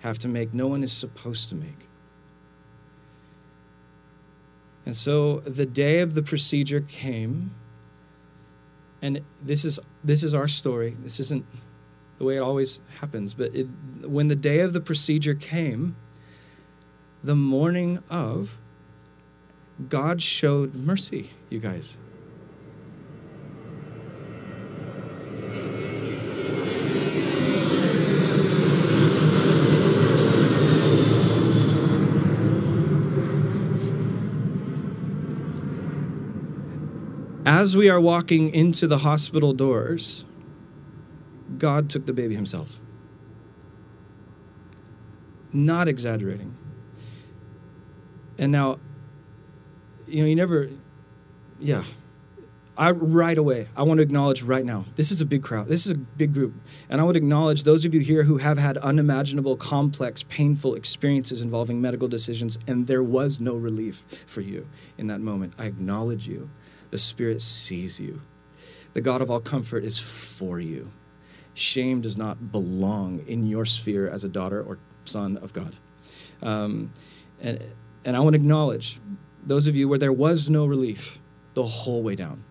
have 0.00 0.18
to 0.18 0.28
make, 0.28 0.52
no 0.52 0.68
one 0.68 0.82
is 0.82 0.92
supposed 0.92 1.48
to 1.50 1.54
make. 1.54 1.88
And 4.84 4.96
so 4.96 5.40
the 5.40 5.66
day 5.66 6.00
of 6.00 6.14
the 6.14 6.22
procedure 6.22 6.80
came, 6.80 7.54
and 9.00 9.20
this 9.40 9.64
is 9.64 9.78
this 10.02 10.22
is 10.22 10.34
our 10.34 10.48
story. 10.48 10.90
This 10.90 11.20
isn't 11.20 11.44
the 12.18 12.24
way 12.24 12.36
it 12.36 12.40
always 12.40 12.80
happens, 13.00 13.34
but 13.34 13.54
it, 13.54 13.68
when 14.04 14.28
the 14.28 14.36
day 14.36 14.60
of 14.60 14.72
the 14.72 14.80
procedure 14.80 15.34
came, 15.34 15.96
the 17.22 17.36
morning 17.36 18.02
of, 18.10 18.58
God 19.88 20.20
showed 20.20 20.74
mercy, 20.74 21.30
you 21.48 21.60
guys. 21.60 21.98
As 37.62 37.76
we 37.76 37.88
are 37.88 38.00
walking 38.00 38.52
into 38.52 38.88
the 38.88 38.98
hospital 38.98 39.52
doors, 39.52 40.24
God 41.58 41.88
took 41.88 42.06
the 42.06 42.12
baby 42.12 42.34
himself. 42.34 42.80
Not 45.52 45.86
exaggerating. 45.86 46.56
And 48.36 48.50
now, 48.50 48.80
you 50.08 50.22
know, 50.22 50.28
you 50.28 50.34
never, 50.34 50.70
yeah. 51.60 51.84
I 52.76 52.90
right 52.90 53.38
away, 53.38 53.68
I 53.76 53.82
want 53.84 53.98
to 53.98 54.02
acknowledge 54.02 54.42
right 54.42 54.64
now, 54.64 54.84
this 54.96 55.12
is 55.12 55.20
a 55.20 55.26
big 55.26 55.44
crowd. 55.44 55.68
This 55.68 55.86
is 55.86 55.92
a 55.92 55.98
big 55.98 56.34
group. 56.34 56.54
And 56.88 57.00
I 57.00 57.04
would 57.04 57.16
acknowledge 57.16 57.62
those 57.62 57.84
of 57.84 57.94
you 57.94 58.00
here 58.00 58.24
who 58.24 58.38
have 58.38 58.58
had 58.58 58.76
unimaginable, 58.78 59.56
complex, 59.56 60.24
painful 60.24 60.74
experiences 60.74 61.42
involving 61.42 61.80
medical 61.80 62.08
decisions, 62.08 62.58
and 62.66 62.88
there 62.88 63.02
was 63.04 63.40
no 63.40 63.54
relief 63.56 64.24
for 64.26 64.40
you 64.40 64.66
in 64.98 65.06
that 65.08 65.20
moment. 65.20 65.54
I 65.58 65.66
acknowledge 65.66 66.26
you. 66.26 66.50
The 66.92 66.98
Spirit 66.98 67.40
sees 67.40 67.98
you. 67.98 68.20
The 68.92 69.00
God 69.00 69.22
of 69.22 69.30
all 69.30 69.40
comfort 69.40 69.82
is 69.82 69.98
for 69.98 70.60
you. 70.60 70.92
Shame 71.54 72.02
does 72.02 72.18
not 72.18 72.52
belong 72.52 73.24
in 73.26 73.46
your 73.46 73.64
sphere 73.64 74.10
as 74.10 74.24
a 74.24 74.28
daughter 74.28 74.62
or 74.62 74.78
son 75.06 75.38
of 75.38 75.54
God. 75.54 75.74
Um, 76.42 76.92
and, 77.40 77.64
and 78.04 78.14
I 78.14 78.20
want 78.20 78.34
to 78.34 78.40
acknowledge 78.40 79.00
those 79.42 79.68
of 79.68 79.74
you 79.74 79.88
where 79.88 79.98
there 79.98 80.12
was 80.12 80.50
no 80.50 80.66
relief 80.66 81.18
the 81.54 81.64
whole 81.64 82.02
way 82.02 82.14
down 82.14 82.44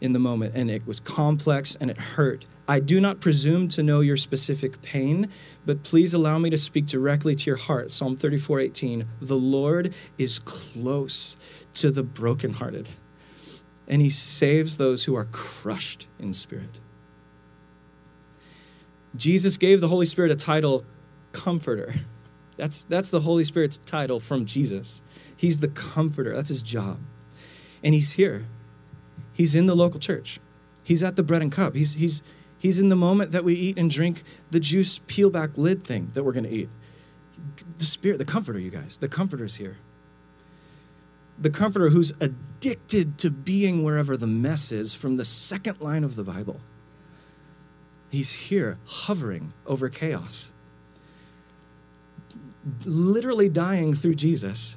in 0.00 0.14
the 0.14 0.18
moment, 0.18 0.54
and 0.56 0.70
it 0.70 0.86
was 0.86 0.98
complex 0.98 1.74
and 1.74 1.90
it 1.90 1.98
hurt. 1.98 2.46
I 2.66 2.80
do 2.80 3.02
not 3.02 3.20
presume 3.20 3.68
to 3.68 3.82
know 3.82 4.00
your 4.00 4.16
specific 4.16 4.80
pain, 4.80 5.28
but 5.66 5.82
please 5.82 6.14
allow 6.14 6.38
me 6.38 6.48
to 6.48 6.56
speak 6.56 6.86
directly 6.86 7.34
to 7.34 7.50
your 7.50 7.58
heart. 7.58 7.90
Psalm 7.90 8.16
34 8.16 8.60
18. 8.60 9.04
The 9.20 9.36
Lord 9.36 9.94
is 10.16 10.38
close 10.38 11.36
to 11.74 11.90
the 11.90 12.02
brokenhearted 12.02 12.88
and 13.88 14.00
he 14.00 14.10
saves 14.10 14.76
those 14.76 15.04
who 15.04 15.16
are 15.16 15.26
crushed 15.26 16.06
in 16.18 16.32
spirit. 16.32 16.80
Jesus 19.14 19.56
gave 19.56 19.80
the 19.80 19.88
Holy 19.88 20.06
Spirit 20.06 20.30
a 20.30 20.36
title 20.36 20.84
comforter. 21.32 21.94
That's, 22.58 22.82
that's 22.82 23.10
the 23.10 23.20
Holy 23.20 23.44
Spirit's 23.44 23.78
title 23.78 24.20
from 24.20 24.44
Jesus. 24.44 25.02
He's 25.34 25.60
the 25.60 25.68
comforter. 25.68 26.36
That's 26.36 26.50
his 26.50 26.60
job. 26.60 27.00
And 27.82 27.94
he's 27.94 28.12
here. 28.12 28.46
He's 29.32 29.56
in 29.56 29.66
the 29.66 29.74
local 29.74 29.98
church. 29.98 30.38
He's 30.84 31.02
at 31.02 31.16
the 31.16 31.22
bread 31.22 31.42
and 31.42 31.50
cup. 31.50 31.74
He's, 31.74 31.94
he's, 31.94 32.22
he's 32.58 32.78
in 32.78 32.90
the 32.90 32.94
moment 32.94 33.32
that 33.32 33.42
we 33.42 33.54
eat 33.54 33.78
and 33.78 33.90
drink 33.90 34.22
the 34.50 34.60
juice 34.60 35.00
peel 35.06 35.30
back 35.30 35.56
lid 35.56 35.82
thing 35.82 36.10
that 36.12 36.22
we're 36.22 36.32
going 36.32 36.44
to 36.44 36.52
eat. 36.52 36.68
The 37.78 37.86
Spirit, 37.86 38.18
the 38.18 38.26
comforter, 38.26 38.60
you 38.60 38.70
guys, 38.70 38.98
the 38.98 39.08
comforter's 39.08 39.56
here. 39.56 39.78
The 41.42 41.50
comforter 41.50 41.88
who's 41.88 42.12
addicted 42.20 43.18
to 43.18 43.30
being 43.30 43.82
wherever 43.82 44.16
the 44.16 44.28
mess 44.28 44.70
is 44.70 44.94
from 44.94 45.16
the 45.16 45.24
second 45.24 45.80
line 45.80 46.04
of 46.04 46.14
the 46.14 46.22
Bible. 46.22 46.60
He's 48.12 48.32
here 48.32 48.78
hovering 48.84 49.52
over 49.66 49.88
chaos, 49.88 50.52
literally 52.84 53.48
dying 53.48 53.92
through 53.92 54.14
Jesus 54.14 54.76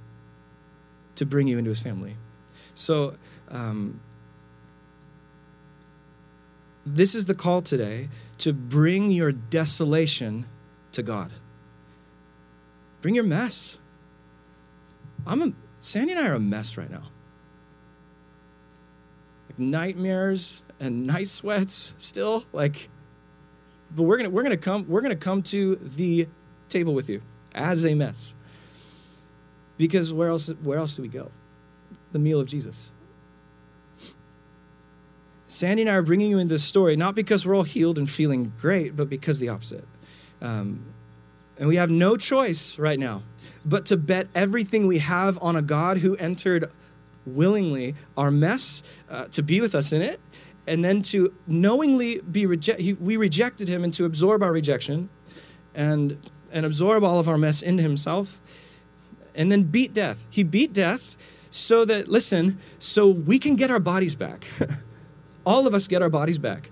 to 1.13 1.25
bring 1.25 1.47
you 1.47 1.59
into 1.59 1.69
his 1.69 1.79
family. 1.79 2.17
So, 2.73 3.15
um, 3.49 3.99
this 6.83 7.13
is 7.13 7.25
the 7.25 7.35
call 7.35 7.61
today 7.61 8.09
to 8.39 8.53
bring 8.53 9.11
your 9.11 9.31
desolation 9.31 10.47
to 10.93 11.03
God. 11.03 11.31
Bring 13.01 13.13
your 13.13 13.23
mess. 13.23 13.77
I'm 15.27 15.41
a, 15.41 15.53
Sandy 15.85 16.13
and 16.13 16.21
I 16.21 16.29
are 16.29 16.33
a 16.33 16.39
mess 16.39 16.77
right 16.77 16.89
now. 16.89 17.03
Like 19.49 19.59
nightmares 19.59 20.63
and 20.79 21.05
night 21.07 21.27
sweats 21.27 21.93
still. 21.99 22.43
Like 22.51 22.89
but 23.95 24.03
we're 24.03 24.17
gonna 24.17 24.31
we're 24.31 24.41
gonna 24.41 24.57
come 24.57 24.87
we're 24.87 25.01
gonna 25.01 25.15
come 25.15 25.43
to 25.43 25.75
the 25.75 26.27
table 26.69 26.95
with 26.95 27.07
you 27.07 27.21
as 27.53 27.85
a 27.85 27.93
mess. 27.93 28.35
Because 29.77 30.11
where 30.11 30.29
else 30.29 30.49
where 30.63 30.79
else 30.79 30.95
do 30.95 31.03
we 31.03 31.07
go? 31.07 31.31
The 32.11 32.19
meal 32.19 32.39
of 32.39 32.47
Jesus. 32.47 32.91
Sandy 35.47 35.83
and 35.83 35.91
I 35.91 35.93
are 35.93 36.01
bringing 36.01 36.31
you 36.31 36.39
into 36.39 36.55
this 36.55 36.63
story 36.63 36.95
not 36.95 37.13
because 37.13 37.45
we're 37.45 37.55
all 37.55 37.63
healed 37.63 37.99
and 37.99 38.09
feeling 38.09 38.51
great, 38.59 38.95
but 38.95 39.07
because 39.07 39.39
the 39.39 39.49
opposite. 39.49 39.87
Um, 40.41 40.94
and 41.57 41.67
we 41.67 41.77
have 41.77 41.89
no 41.89 42.17
choice 42.17 42.77
right 42.77 42.99
now 42.99 43.21
but 43.65 43.85
to 43.87 43.97
bet 43.97 44.27
everything 44.35 44.87
we 44.87 44.99
have 44.99 45.41
on 45.41 45.55
a 45.55 45.61
God 45.61 45.97
who 45.97 46.15
entered 46.17 46.69
willingly 47.25 47.95
our 48.15 48.31
mess 48.31 48.83
uh, 49.09 49.25
to 49.25 49.41
be 49.41 49.61
with 49.61 49.75
us 49.75 49.91
in 49.91 50.01
it 50.01 50.19
and 50.67 50.83
then 50.83 51.01
to 51.01 51.33
knowingly 51.47 52.21
be 52.21 52.45
rejected, 52.45 52.99
we 53.01 53.17
rejected 53.17 53.67
him 53.67 53.83
and 53.83 53.93
to 53.93 54.05
absorb 54.05 54.41
our 54.41 54.51
rejection 54.51 55.09
and, 55.73 56.17
and 56.51 56.65
absorb 56.65 57.03
all 57.03 57.19
of 57.19 57.27
our 57.27 57.37
mess 57.37 57.61
into 57.61 57.83
himself 57.83 58.41
and 59.35 59.51
then 59.51 59.63
beat 59.63 59.93
death. 59.93 60.27
He 60.29 60.43
beat 60.43 60.73
death 60.73 61.17
so 61.51 61.85
that, 61.85 62.07
listen, 62.07 62.59
so 62.79 63.09
we 63.09 63.39
can 63.39 63.55
get 63.55 63.69
our 63.69 63.79
bodies 63.79 64.15
back. 64.15 64.47
all 65.45 65.67
of 65.67 65.73
us 65.73 65.87
get 65.87 66.01
our 66.01 66.09
bodies 66.09 66.39
back. 66.39 66.71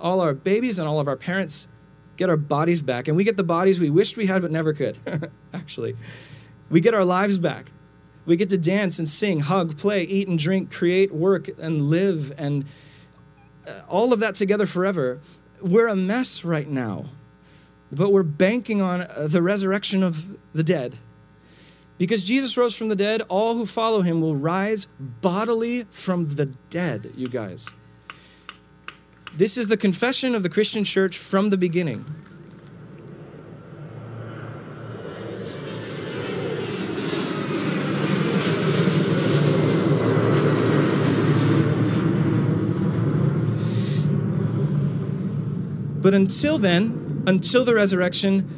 All 0.00 0.20
our 0.20 0.34
babies 0.34 0.78
and 0.78 0.88
all 0.88 1.00
of 1.00 1.08
our 1.08 1.16
parents 1.16 1.68
get 2.16 2.30
our 2.30 2.36
bodies 2.36 2.82
back. 2.82 3.08
And 3.08 3.16
we 3.16 3.24
get 3.24 3.36
the 3.36 3.44
bodies 3.44 3.80
we 3.80 3.90
wished 3.90 4.16
we 4.16 4.26
had 4.26 4.42
but 4.42 4.50
never 4.50 4.72
could, 4.72 4.98
actually. 5.54 5.96
We 6.70 6.80
get 6.80 6.94
our 6.94 7.04
lives 7.04 7.38
back. 7.38 7.70
We 8.24 8.36
get 8.36 8.50
to 8.50 8.58
dance 8.58 8.98
and 8.98 9.08
sing, 9.08 9.40
hug, 9.40 9.78
play, 9.78 10.02
eat 10.02 10.26
and 10.26 10.38
drink, 10.38 10.72
create, 10.72 11.12
work, 11.12 11.48
and 11.58 11.82
live 11.82 12.32
and 12.36 12.64
all 13.88 14.12
of 14.12 14.20
that 14.20 14.34
together 14.34 14.66
forever. 14.66 15.20
We're 15.60 15.88
a 15.88 15.96
mess 15.96 16.44
right 16.44 16.68
now, 16.68 17.06
but 17.90 18.12
we're 18.12 18.22
banking 18.22 18.80
on 18.80 19.02
uh, 19.02 19.26
the 19.28 19.42
resurrection 19.42 20.02
of 20.02 20.36
the 20.52 20.62
dead. 20.62 20.96
Because 21.98 22.24
Jesus 22.24 22.56
rose 22.56 22.76
from 22.76 22.88
the 22.88 22.96
dead, 22.96 23.22
all 23.28 23.54
who 23.54 23.64
follow 23.64 24.02
him 24.02 24.20
will 24.20 24.36
rise 24.36 24.86
bodily 24.86 25.84
from 25.84 26.34
the 26.34 26.46
dead, 26.68 27.12
you 27.16 27.26
guys. 27.26 27.70
This 29.36 29.58
is 29.58 29.68
the 29.68 29.76
confession 29.76 30.34
of 30.34 30.42
the 30.42 30.48
Christian 30.48 30.82
church 30.82 31.18
from 31.18 31.50
the 31.50 31.58
beginning. 31.58 32.06
But 46.00 46.14
until 46.14 46.56
then, 46.56 47.24
until 47.26 47.64
the 47.66 47.74
resurrection, 47.74 48.48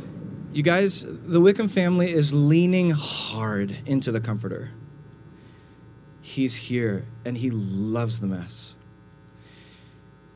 you 0.52 0.62
guys, 0.62 1.04
the 1.08 1.40
Wickham 1.40 1.66
family 1.66 2.12
is 2.12 2.32
leaning 2.32 2.92
hard 2.94 3.74
into 3.84 4.12
the 4.12 4.20
Comforter. 4.20 4.70
He's 6.20 6.54
here 6.54 7.06
and 7.24 7.36
he 7.36 7.50
loves 7.50 8.20
the 8.20 8.28
mess. 8.28 8.76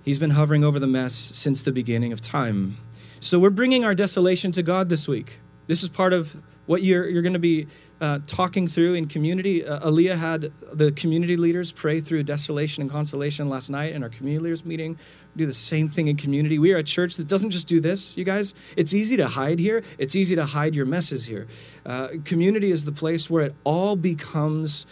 He's 0.05 0.19
been 0.19 0.31
hovering 0.31 0.65
over 0.65 0.79
the 0.79 0.87
mess 0.87 1.15
since 1.15 1.63
the 1.63 1.73
beginning 1.73 2.13
of 2.13 2.21
time. 2.21 2.77
So 3.21 3.39
we're 3.39 3.51
bringing 3.51 3.85
our 3.85 3.95
desolation 3.95 4.51
to 4.53 4.63
God 4.63 4.89
this 4.89 5.07
week. 5.07 5.39
This 5.67 5.83
is 5.85 5.89
part 5.89 6.13
of 6.13 6.37
what 6.67 6.83
you're, 6.83 7.09
you're 7.09 7.23
going 7.23 7.33
to 7.33 7.39
be 7.39 7.67
uh, 8.01 8.19
talking 8.27 8.67
through 8.67 8.95
in 8.95 9.07
community. 9.07 9.65
Uh, 9.65 9.89
Aaliyah 9.89 10.17
had 10.17 10.53
the 10.73 10.91
community 10.93 11.37
leaders 11.37 11.71
pray 11.71 12.01
through 12.01 12.23
desolation 12.25 12.83
and 12.83 12.91
consolation 12.91 13.49
last 13.49 13.71
night 13.71 13.93
in 13.93 14.03
our 14.03 14.09
community 14.09 14.43
leaders 14.43 14.65
meeting. 14.65 14.99
We 15.35 15.41
do 15.41 15.47
the 15.47 15.55
same 15.55 15.89
thing 15.89 16.09
in 16.09 16.17
community. 16.17 16.59
We 16.59 16.73
are 16.73 16.79
a 16.79 16.83
church 16.83 17.17
that 17.17 17.29
doesn't 17.29 17.51
just 17.51 17.69
do 17.69 17.81
this, 17.81 18.17
you 18.17 18.25
guys. 18.25 18.55
It's 18.77 18.95
easy 18.95 19.17
to 19.19 19.27
hide 19.29 19.59
here, 19.59 19.83
it's 19.99 20.17
easy 20.17 20.35
to 20.37 20.45
hide 20.45 20.75
your 20.75 20.87
messes 20.87 21.27
here. 21.27 21.47
Uh, 21.87 22.09
community 22.25 22.71
is 22.71 22.85
the 22.85 22.93
place 22.93 23.31
where 23.31 23.45
it 23.45 23.55
all 23.65 23.95
becomes 23.95 24.87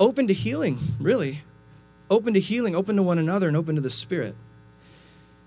open 0.00 0.26
to 0.26 0.34
healing, 0.34 0.78
really. 1.00 1.42
Open 2.12 2.34
to 2.34 2.40
healing, 2.40 2.76
open 2.76 2.96
to 2.96 3.02
one 3.02 3.16
another, 3.16 3.48
and 3.48 3.56
open 3.56 3.74
to 3.76 3.80
the 3.80 3.88
Spirit. 3.88 4.34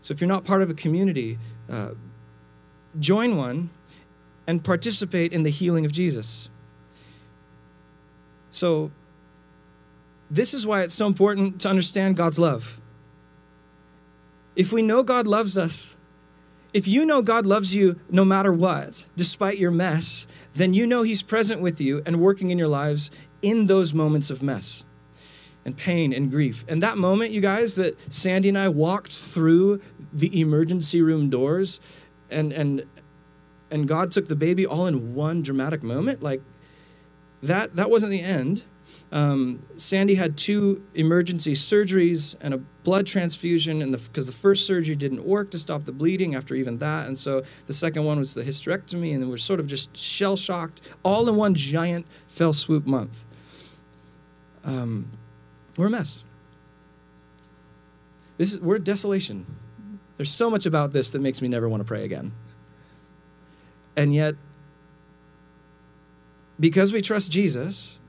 So 0.01 0.15
if 0.15 0.19
you're 0.19 0.27
not 0.27 0.45
part 0.45 0.63
of 0.63 0.69
a 0.71 0.73
community, 0.73 1.37
uh, 1.69 1.91
join 2.99 3.37
one 3.37 3.69
and 4.47 4.63
participate 4.63 5.31
in 5.31 5.43
the 5.43 5.51
healing 5.51 5.85
of 5.85 5.91
Jesus. 5.91 6.49
So, 8.49 8.89
this 10.31 10.55
is 10.55 10.65
why 10.65 10.81
it's 10.81 10.95
so 10.95 11.05
important 11.05 11.61
to 11.61 11.69
understand 11.69 12.17
God's 12.17 12.39
love. 12.39 12.81
If 14.55 14.73
we 14.73 14.81
know 14.81 15.03
God 15.03 15.27
loves 15.27 15.59
us, 15.59 15.97
if 16.73 16.87
you 16.87 17.05
know 17.05 17.21
God 17.21 17.45
loves 17.45 17.75
you 17.75 17.99
no 18.09 18.25
matter 18.25 18.51
what, 18.51 19.05
despite 19.15 19.59
your 19.59 19.69
mess, 19.69 20.25
then 20.55 20.73
you 20.73 20.87
know 20.87 21.03
He's 21.03 21.21
present 21.21 21.61
with 21.61 21.79
you 21.79 22.01
and 22.07 22.19
working 22.19 22.49
in 22.49 22.57
your 22.57 22.67
lives 22.67 23.11
in 23.43 23.67
those 23.67 23.93
moments 23.93 24.31
of 24.31 24.41
mess 24.41 24.83
and 25.65 25.75
pain 25.75 26.13
and 26.13 26.31
grief. 26.31 26.63
And 26.67 26.81
that 26.83 26.97
moment, 26.97 27.31
you 27.31 27.41
guys, 27.41 27.75
that 27.75 28.13
Sandy 28.13 28.49
and 28.49 28.57
I 28.57 28.69
walked 28.69 29.11
through 29.11 29.81
the 30.13 30.39
emergency 30.39 31.01
room 31.01 31.29
doors 31.29 31.79
and, 32.29 32.53
and 32.53 32.85
and 33.71 33.87
God 33.87 34.11
took 34.11 34.27
the 34.27 34.35
baby 34.35 34.65
all 34.65 34.87
in 34.87 35.13
one 35.13 35.41
dramatic 35.41 35.83
moment, 35.83 36.23
like 36.23 36.41
that, 37.43 37.75
that 37.75 37.89
wasn't 37.89 38.11
the 38.11 38.21
end. 38.21 38.63
Um, 39.11 39.59
Sandy 39.75 40.15
had 40.15 40.37
two 40.37 40.83
emergency 40.93 41.53
surgeries 41.53 42.35
and 42.41 42.53
a 42.53 42.57
blood 42.57 43.07
transfusion, 43.07 43.81
and 43.81 43.91
because 43.91 44.27
the, 44.27 44.31
the, 44.31 44.37
first 44.37 44.67
surgery 44.67 44.95
didn't 44.95 45.25
work 45.25 45.51
to 45.51 45.59
stop 45.59 45.85
the 45.85 45.91
bleeding 45.91 46.35
after 46.35 46.55
even 46.55 46.77
that, 46.79 47.07
and 47.07 47.17
so 47.17 47.41
the 47.65 47.73
second 47.73 48.05
one 48.05 48.19
was 48.19 48.33
the 48.33 48.43
hysterectomy, 48.43 49.15
and 49.15 49.27
we're 49.29 49.37
sort 49.37 49.59
of 49.59 49.67
just 49.67 49.97
shell 49.97 50.35
shocked, 50.35 50.81
all 51.03 51.27
in 51.27 51.35
one 51.35 51.55
giant 51.55 52.05
fell 52.27 52.53
swoop 52.53 52.85
month. 52.85 53.25
Um, 54.63 55.09
we're 55.77 55.87
a 55.87 55.89
mess. 55.89 56.23
This 58.37 58.53
is, 58.53 58.61
we're 58.61 58.79
desolation. 58.79 59.45
There's 60.17 60.31
so 60.31 60.49
much 60.49 60.65
about 60.65 60.93
this 60.93 61.11
that 61.11 61.21
makes 61.21 61.41
me 61.41 61.47
never 61.47 61.67
want 61.67 61.81
to 61.81 61.85
pray 61.85 62.03
again. 62.03 62.31
And 63.97 64.13
yet, 64.13 64.35
because 66.59 66.93
we 66.93 67.01
trust 67.01 67.31
Jesus 67.31 67.99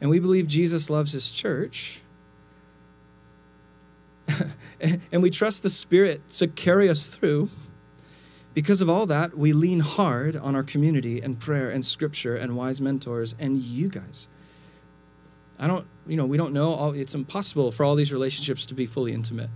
and 0.00 0.10
we 0.10 0.18
believe 0.18 0.46
Jesus 0.46 0.90
loves 0.90 1.12
his 1.12 1.30
church, 1.30 2.02
and 5.12 5.22
we 5.22 5.30
trust 5.30 5.62
the 5.62 5.70
Spirit 5.70 6.28
to 6.28 6.48
carry 6.48 6.88
us 6.88 7.06
through, 7.06 7.48
because 8.52 8.80
of 8.80 8.88
all 8.88 9.06
that, 9.06 9.36
we 9.36 9.52
lean 9.52 9.80
hard 9.80 10.34
on 10.34 10.54
our 10.56 10.62
community 10.62 11.20
and 11.20 11.38
prayer 11.38 11.70
and 11.70 11.84
scripture 11.84 12.36
and 12.36 12.56
wise 12.56 12.80
mentors 12.80 13.34
and 13.38 13.58
you 13.58 13.88
guys. 13.88 14.28
I 15.58 15.66
don't, 15.66 15.86
you 16.06 16.16
know, 16.16 16.26
we 16.26 16.36
don't 16.36 16.52
know 16.52 16.74
all, 16.74 16.92
it's 16.92 17.14
impossible 17.14 17.72
for 17.72 17.84
all 17.84 17.94
these 17.94 18.12
relationships 18.12 18.66
to 18.66 18.74
be 18.74 18.86
fully 18.86 19.12
intimate. 19.12 19.50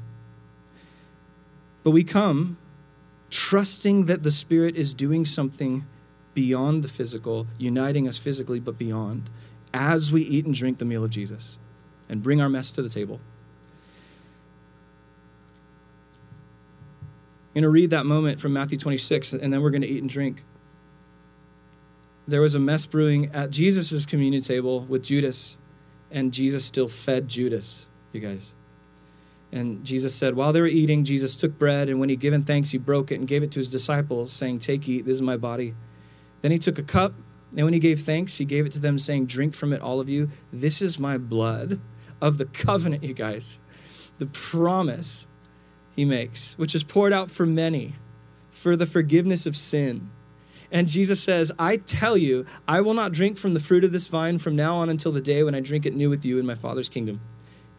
But 1.83 1.93
we 1.93 2.05
come 2.05 2.59
trusting 3.31 4.07
that 4.07 4.23
the 4.23 4.31
Spirit 4.31 4.77
is 4.77 4.93
doing 4.93 5.25
something 5.25 5.87
beyond 6.35 6.83
the 6.83 6.89
physical, 6.89 7.47
uniting 7.59 8.09
us 8.09 8.19
physically, 8.19 8.61
but 8.61 8.79
beyond, 8.79 9.31
as 9.73 10.13
we 10.13 10.23
eat 10.23 10.47
and 10.47 10.55
drink 10.55 10.79
the 10.79 10.85
meal 10.85 11.05
of 11.05 11.11
Jesus 11.11 11.59
and 12.09 12.23
bring 12.23 12.41
our 12.41 12.49
mess 12.49 12.73
to 12.73 12.83
the 12.83 12.89
table. 12.89 13.21
I'm 17.51 17.55
going 17.55 17.63
to 17.63 17.71
read 17.71 17.91
that 17.91 18.07
moment 18.07 18.41
from 18.41 18.53
Matthew 18.53 18.79
26, 18.79 19.33
and 19.33 19.53
then 19.53 19.61
we're 19.61 19.71
going 19.71 19.83
to 19.83 19.89
eat 19.89 20.03
and 20.03 20.11
drink. 20.11 20.45
There 22.29 22.41
was 22.41 22.55
a 22.55 22.61
mess 22.61 22.87
brewing 22.87 23.31
at 23.35 23.51
Jesus' 23.51 24.07
communion 24.07 24.43
table 24.43 24.83
with 24.83 25.03
Judas, 25.03 25.59
and 26.11 26.33
Jesus 26.33 26.65
still 26.65 26.89
fed 26.89 27.29
Judas, 27.29 27.89
you 28.13 28.21
guys. 28.21 28.55
And 29.53 29.85
Jesus 29.85 30.15
said, 30.15 30.35
While 30.35 30.53
they 30.53 30.61
were 30.61 30.67
eating, 30.67 31.05
Jesus 31.05 31.37
took 31.37 31.59
bread, 31.59 31.89
and 31.89 31.99
when 31.99 32.09
he 32.09 32.17
given 32.17 32.43
thanks, 32.43 32.71
he 32.71 32.79
broke 32.79 33.11
it 33.11 33.17
and 33.17 33.27
gave 33.27 33.43
it 33.43 33.51
to 33.53 33.61
his 33.61 33.71
disciples, 33.71 34.33
saying, 34.33 34.61
Take, 34.61 34.89
eat, 34.89 35.05
this 35.05 35.15
is 35.15 35.23
my 35.23 35.37
body. 35.37 35.75
Then 36.41 36.53
he 36.53 36.59
took 36.59 36.79
a 36.79 36.83
cup, 36.83 37.13
and 37.57 37.65
when 37.65 37.73
he 37.73 37.81
gave 37.81 38.01
thanks, 38.01 38.39
he 38.39 38.45
gave 38.45 38.65
it 38.67 38.73
to 38.73 38.79
them, 38.79 38.99
saying, 38.99 39.27
Drink 39.27 39.55
from 39.55 39.73
it, 39.73 39.83
all 39.83 40.01
of 40.01 40.09
you. 40.09 40.29
This 40.53 40.81
is 40.81 40.99
my 40.99 41.19
blood 41.19 41.81
of 42.21 42.39
the 42.39 42.47
covenant, 42.47 43.03
you 43.03 43.15
guys. 43.15 43.59
The 44.19 44.27
promise 44.27 45.27
he 45.97 46.05
makes, 46.05 46.57
which 46.59 46.75
is 46.75 46.85
poured 46.85 47.13
out 47.13 47.31
for 47.31 47.47
many 47.47 47.95
for 48.51 48.77
the 48.77 48.87
forgiveness 48.87 49.47
of 49.47 49.57
sin. 49.57 50.11
And 50.73 50.87
Jesus 50.89 51.23
says, 51.23 51.51
I 51.59 51.79
tell 51.79 52.17
you, 52.17 52.47
I 52.69 52.81
will 52.81 52.95
not 52.95 53.13
drink 53.13 53.39
from 53.39 53.55
the 53.55 53.61
fruit 53.61 53.85
of 53.85 53.93
this 53.93 54.07
vine 54.07 54.39
from 54.39 54.55
now 54.55 54.77
on 54.77 54.89
until 54.89 55.13
the 55.13 55.21
day 55.21 55.43
when 55.43 55.55
I 55.55 55.61
drink 55.61 55.85
it 55.85 55.95
new 55.95 56.09
with 56.09 56.25
you 56.25 56.39
in 56.39 56.47
my 56.47 56.55
Father's 56.55 56.89
kingdom. 56.89 57.21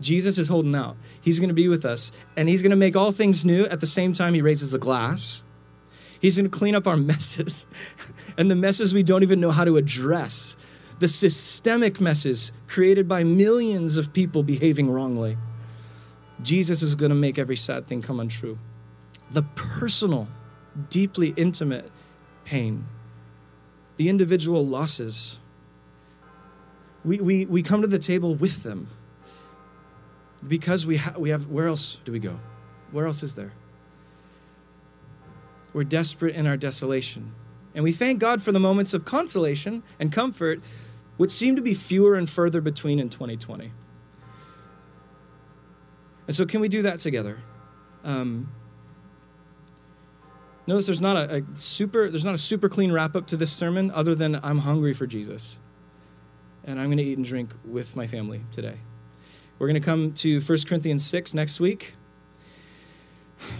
Jesus 0.01 0.37
is 0.37 0.47
holding 0.47 0.75
out. 0.75 0.97
He's 1.21 1.39
going 1.39 1.49
to 1.49 1.55
be 1.55 1.67
with 1.67 1.85
us, 1.85 2.11
and 2.35 2.49
He's 2.49 2.61
going 2.61 2.71
to 2.71 2.75
make 2.75 2.95
all 2.95 3.11
things 3.11 3.45
new 3.45 3.65
at 3.65 3.79
the 3.79 3.85
same 3.85 4.13
time 4.13 4.33
He 4.33 4.41
raises 4.41 4.71
the 4.71 4.79
glass. 4.79 5.43
He's 6.19 6.37
going 6.37 6.49
to 6.49 6.57
clean 6.57 6.75
up 6.75 6.87
our 6.87 6.97
messes 6.97 7.65
and 8.37 8.49
the 8.49 8.55
messes 8.55 8.93
we 8.93 9.03
don't 9.03 9.23
even 9.23 9.39
know 9.39 9.51
how 9.51 9.63
to 9.63 9.77
address, 9.77 10.57
the 10.99 11.07
systemic 11.07 12.01
messes 12.01 12.51
created 12.67 13.07
by 13.07 13.23
millions 13.23 13.97
of 13.97 14.13
people 14.13 14.43
behaving 14.43 14.89
wrongly. 14.89 15.37
Jesus 16.41 16.81
is 16.81 16.95
going 16.95 17.09
to 17.09 17.15
make 17.15 17.37
every 17.37 17.55
sad 17.55 17.87
thing 17.87 18.01
come 18.01 18.19
untrue. 18.19 18.57
The 19.31 19.43
personal, 19.55 20.27
deeply 20.89 21.33
intimate 21.37 21.91
pain, 22.51 22.85
the 23.95 24.09
individual 24.09 24.65
losses, 24.65 25.39
we, 27.05 27.17
we, 27.21 27.45
we 27.45 27.63
come 27.63 27.81
to 27.81 27.87
the 27.87 27.97
table 27.97 28.35
with 28.35 28.63
them 28.63 28.87
because 30.45 30.85
we, 30.85 30.97
ha- 30.97 31.13
we 31.17 31.29
have, 31.29 31.47
where 31.47 31.67
else 31.67 32.01
do 32.03 32.11
we 32.11 32.19
go? 32.19 32.37
Where 32.91 33.05
else 33.05 33.23
is 33.23 33.35
there? 33.35 33.53
We're 35.71 35.85
desperate 35.85 36.35
in 36.35 36.45
our 36.45 36.57
desolation. 36.57 37.31
And 37.73 37.85
we 37.85 37.93
thank 37.93 38.19
God 38.19 38.41
for 38.41 38.51
the 38.51 38.59
moments 38.59 38.93
of 38.93 39.05
consolation 39.05 39.81
and 39.97 40.11
comfort, 40.11 40.59
which 41.15 41.31
seem 41.31 41.55
to 41.55 41.61
be 41.61 41.73
fewer 41.73 42.15
and 42.15 42.29
further 42.29 42.59
between 42.59 42.99
in 42.99 43.07
2020. 43.07 43.71
And 46.27 46.35
so, 46.35 46.45
can 46.45 46.59
we 46.59 46.67
do 46.67 46.81
that 46.81 46.99
together? 46.99 47.37
Um, 48.03 48.51
notice 50.67 50.85
there's 50.85 51.01
not 51.01 51.17
a, 51.17 51.37
a, 51.37 51.55
super 51.55 52.09
there's 52.09 52.25
not 52.25 52.33
a 52.33 52.39
super 52.39 52.69
clean 52.69 52.91
wrap 52.91 53.15
up 53.15 53.27
to 53.27 53.37
this 53.37 53.51
sermon, 53.51 53.91
other 53.91 54.15
than 54.15 54.39
I'm 54.43 54.59
hungry 54.59 54.93
for 54.93 55.07
Jesus, 55.07 55.59
and 56.63 56.79
I'm 56.79 56.87
going 56.87 56.97
to 56.97 57.03
eat 57.03 57.17
and 57.17 57.25
drink 57.25 57.53
with 57.65 57.95
my 57.95 58.07
family 58.07 58.41
today. 58.51 58.77
We're 59.59 59.67
going 59.67 59.79
to 59.79 59.85
come 59.85 60.13
to 60.13 60.41
1 60.41 60.57
Corinthians 60.67 61.05
6 61.05 61.33
next 61.33 61.59
week 61.59 61.93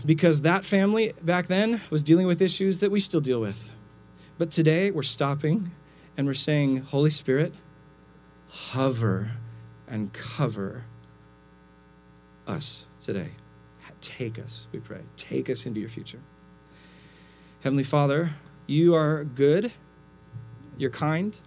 because 0.06 0.42
that 0.42 0.66
family 0.66 1.14
back 1.22 1.48
then 1.48 1.82
was 1.90 2.04
dealing 2.04 2.28
with 2.28 2.42
issues 2.42 2.80
that 2.80 2.90
we 2.90 3.00
still 3.00 3.22
deal 3.22 3.40
with. 3.40 3.72
But 4.38 4.50
today 4.50 4.90
we're 4.90 5.04
stopping 5.04 5.72
and 6.18 6.26
we're 6.26 6.34
saying, 6.34 6.78
Holy 6.78 7.12
Spirit, 7.12 7.54
hover 8.50 9.32
and 9.88 10.12
cover 10.12 10.86
us 12.48 12.88
today. 13.00 13.32
Take 14.02 14.40
us, 14.40 14.68
we 14.72 14.80
pray. 14.80 15.02
Take 15.16 15.50
us 15.50 15.66
into 15.68 15.80
your 15.80 15.90
future. 15.90 16.20
Heavenly 17.62 17.84
Father, 17.84 18.32
you 18.66 18.96
are 18.96 19.24
good, 19.24 19.72
you're 20.80 20.90
kind. 20.90 21.40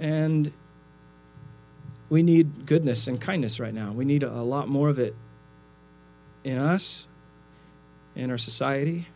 And 0.00 0.52
we 2.08 2.24
need 2.24 2.66
goodness 2.66 3.06
and 3.06 3.20
kindness 3.20 3.60
right 3.60 3.72
now. 3.72 3.92
We 3.92 4.04
need 4.04 4.24
a 4.24 4.42
lot 4.42 4.68
more 4.68 4.88
of 4.88 4.98
it 4.98 5.14
in 6.42 6.58
us, 6.58 7.06
in 8.16 8.32
our 8.32 8.38
society. 8.38 9.06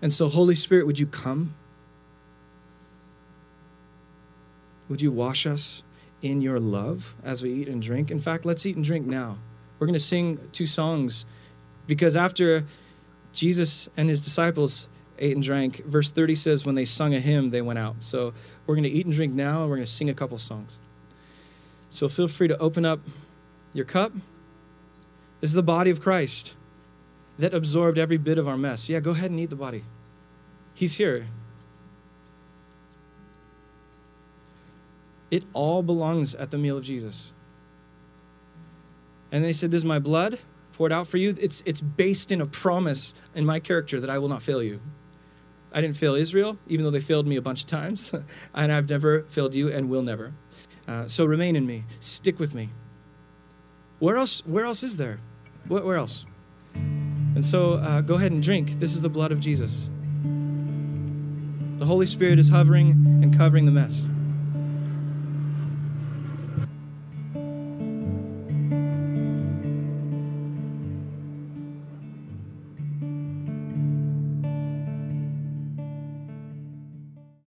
And 0.00 0.12
so, 0.12 0.28
Holy 0.28 0.54
Spirit, 0.54 0.86
would 0.86 1.00
you 1.00 1.06
come? 1.08 1.56
Would 4.88 5.02
you 5.02 5.10
wash 5.10 5.46
us 5.46 5.82
in 6.22 6.40
your 6.40 6.60
love 6.60 7.16
as 7.24 7.42
we 7.42 7.50
eat 7.50 7.68
and 7.68 7.82
drink? 7.82 8.12
In 8.12 8.20
fact, 8.20 8.44
let's 8.44 8.64
eat 8.64 8.76
and 8.76 8.84
drink 8.84 9.04
now. 9.04 9.38
We're 9.78 9.86
going 9.86 9.94
to 9.94 10.00
sing 10.00 10.38
two 10.52 10.66
songs 10.66 11.26
because 11.86 12.16
after 12.16 12.64
Jesus 13.32 13.88
and 13.96 14.08
his 14.08 14.22
disciples 14.22 14.88
ate 15.18 15.34
and 15.34 15.42
drank, 15.42 15.84
verse 15.84 16.10
30 16.10 16.34
says, 16.34 16.64
when 16.64 16.74
they 16.74 16.84
sung 16.84 17.14
a 17.14 17.20
hymn, 17.20 17.50
they 17.50 17.62
went 17.62 17.78
out. 17.78 17.96
So 18.00 18.32
we're 18.66 18.74
going 18.74 18.84
to 18.84 18.90
eat 18.90 19.06
and 19.06 19.14
drink 19.14 19.32
now, 19.32 19.62
and 19.62 19.70
we're 19.70 19.76
going 19.76 19.86
to 19.86 19.90
sing 19.90 20.10
a 20.10 20.14
couple 20.14 20.38
songs. 20.38 20.80
So 21.90 22.08
feel 22.08 22.28
free 22.28 22.48
to 22.48 22.58
open 22.58 22.84
up 22.84 23.00
your 23.72 23.84
cup. 23.84 24.12
This 25.40 25.50
is 25.50 25.54
the 25.54 25.62
body 25.62 25.90
of 25.90 26.00
Christ 26.00 26.56
that 27.38 27.52
absorbed 27.52 27.98
every 27.98 28.16
bit 28.16 28.38
of 28.38 28.48
our 28.48 28.56
mess. 28.56 28.88
Yeah, 28.88 29.00
go 29.00 29.10
ahead 29.10 29.30
and 29.30 29.38
eat 29.38 29.50
the 29.50 29.56
body. 29.56 29.84
He's 30.74 30.96
here. 30.96 31.26
It 35.30 35.44
all 35.52 35.82
belongs 35.82 36.34
at 36.34 36.50
the 36.50 36.58
meal 36.58 36.78
of 36.78 36.84
Jesus. 36.84 37.32
And 39.32 39.42
then 39.42 39.48
he 39.48 39.52
said, 39.52 39.70
This 39.70 39.78
is 39.78 39.84
my 39.84 39.98
blood 39.98 40.38
poured 40.74 40.92
out 40.92 41.06
for 41.06 41.16
you. 41.16 41.34
It's, 41.40 41.62
it's 41.66 41.80
based 41.80 42.32
in 42.32 42.40
a 42.40 42.46
promise 42.46 43.14
in 43.34 43.44
my 43.44 43.60
character 43.60 44.00
that 44.00 44.10
I 44.10 44.18
will 44.18 44.28
not 44.28 44.42
fail 44.42 44.62
you. 44.62 44.80
I 45.72 45.80
didn't 45.80 45.96
fail 45.96 46.14
Israel, 46.14 46.56
even 46.68 46.84
though 46.84 46.90
they 46.90 47.00
failed 47.00 47.26
me 47.26 47.36
a 47.36 47.42
bunch 47.42 47.62
of 47.62 47.66
times. 47.68 48.12
and 48.54 48.72
I've 48.72 48.88
never 48.88 49.22
failed 49.22 49.54
you 49.54 49.70
and 49.70 49.88
will 49.88 50.02
never. 50.02 50.32
Uh, 50.86 51.08
so 51.08 51.24
remain 51.24 51.56
in 51.56 51.66
me. 51.66 51.84
Stick 52.00 52.38
with 52.38 52.54
me. 52.54 52.70
Where 53.98 54.16
else, 54.16 54.44
where 54.46 54.64
else 54.64 54.82
is 54.82 54.96
there? 54.96 55.18
Where, 55.66 55.84
where 55.84 55.96
else? 55.96 56.26
And 56.74 57.44
so 57.44 57.74
uh, 57.74 58.00
go 58.00 58.14
ahead 58.14 58.32
and 58.32 58.42
drink. 58.42 58.72
This 58.72 58.94
is 58.94 59.02
the 59.02 59.08
blood 59.08 59.32
of 59.32 59.40
Jesus. 59.40 59.90
The 61.78 61.86
Holy 61.86 62.06
Spirit 62.06 62.38
is 62.38 62.48
hovering 62.48 62.90
and 63.22 63.36
covering 63.36 63.66
the 63.66 63.72
mess. 63.72 64.08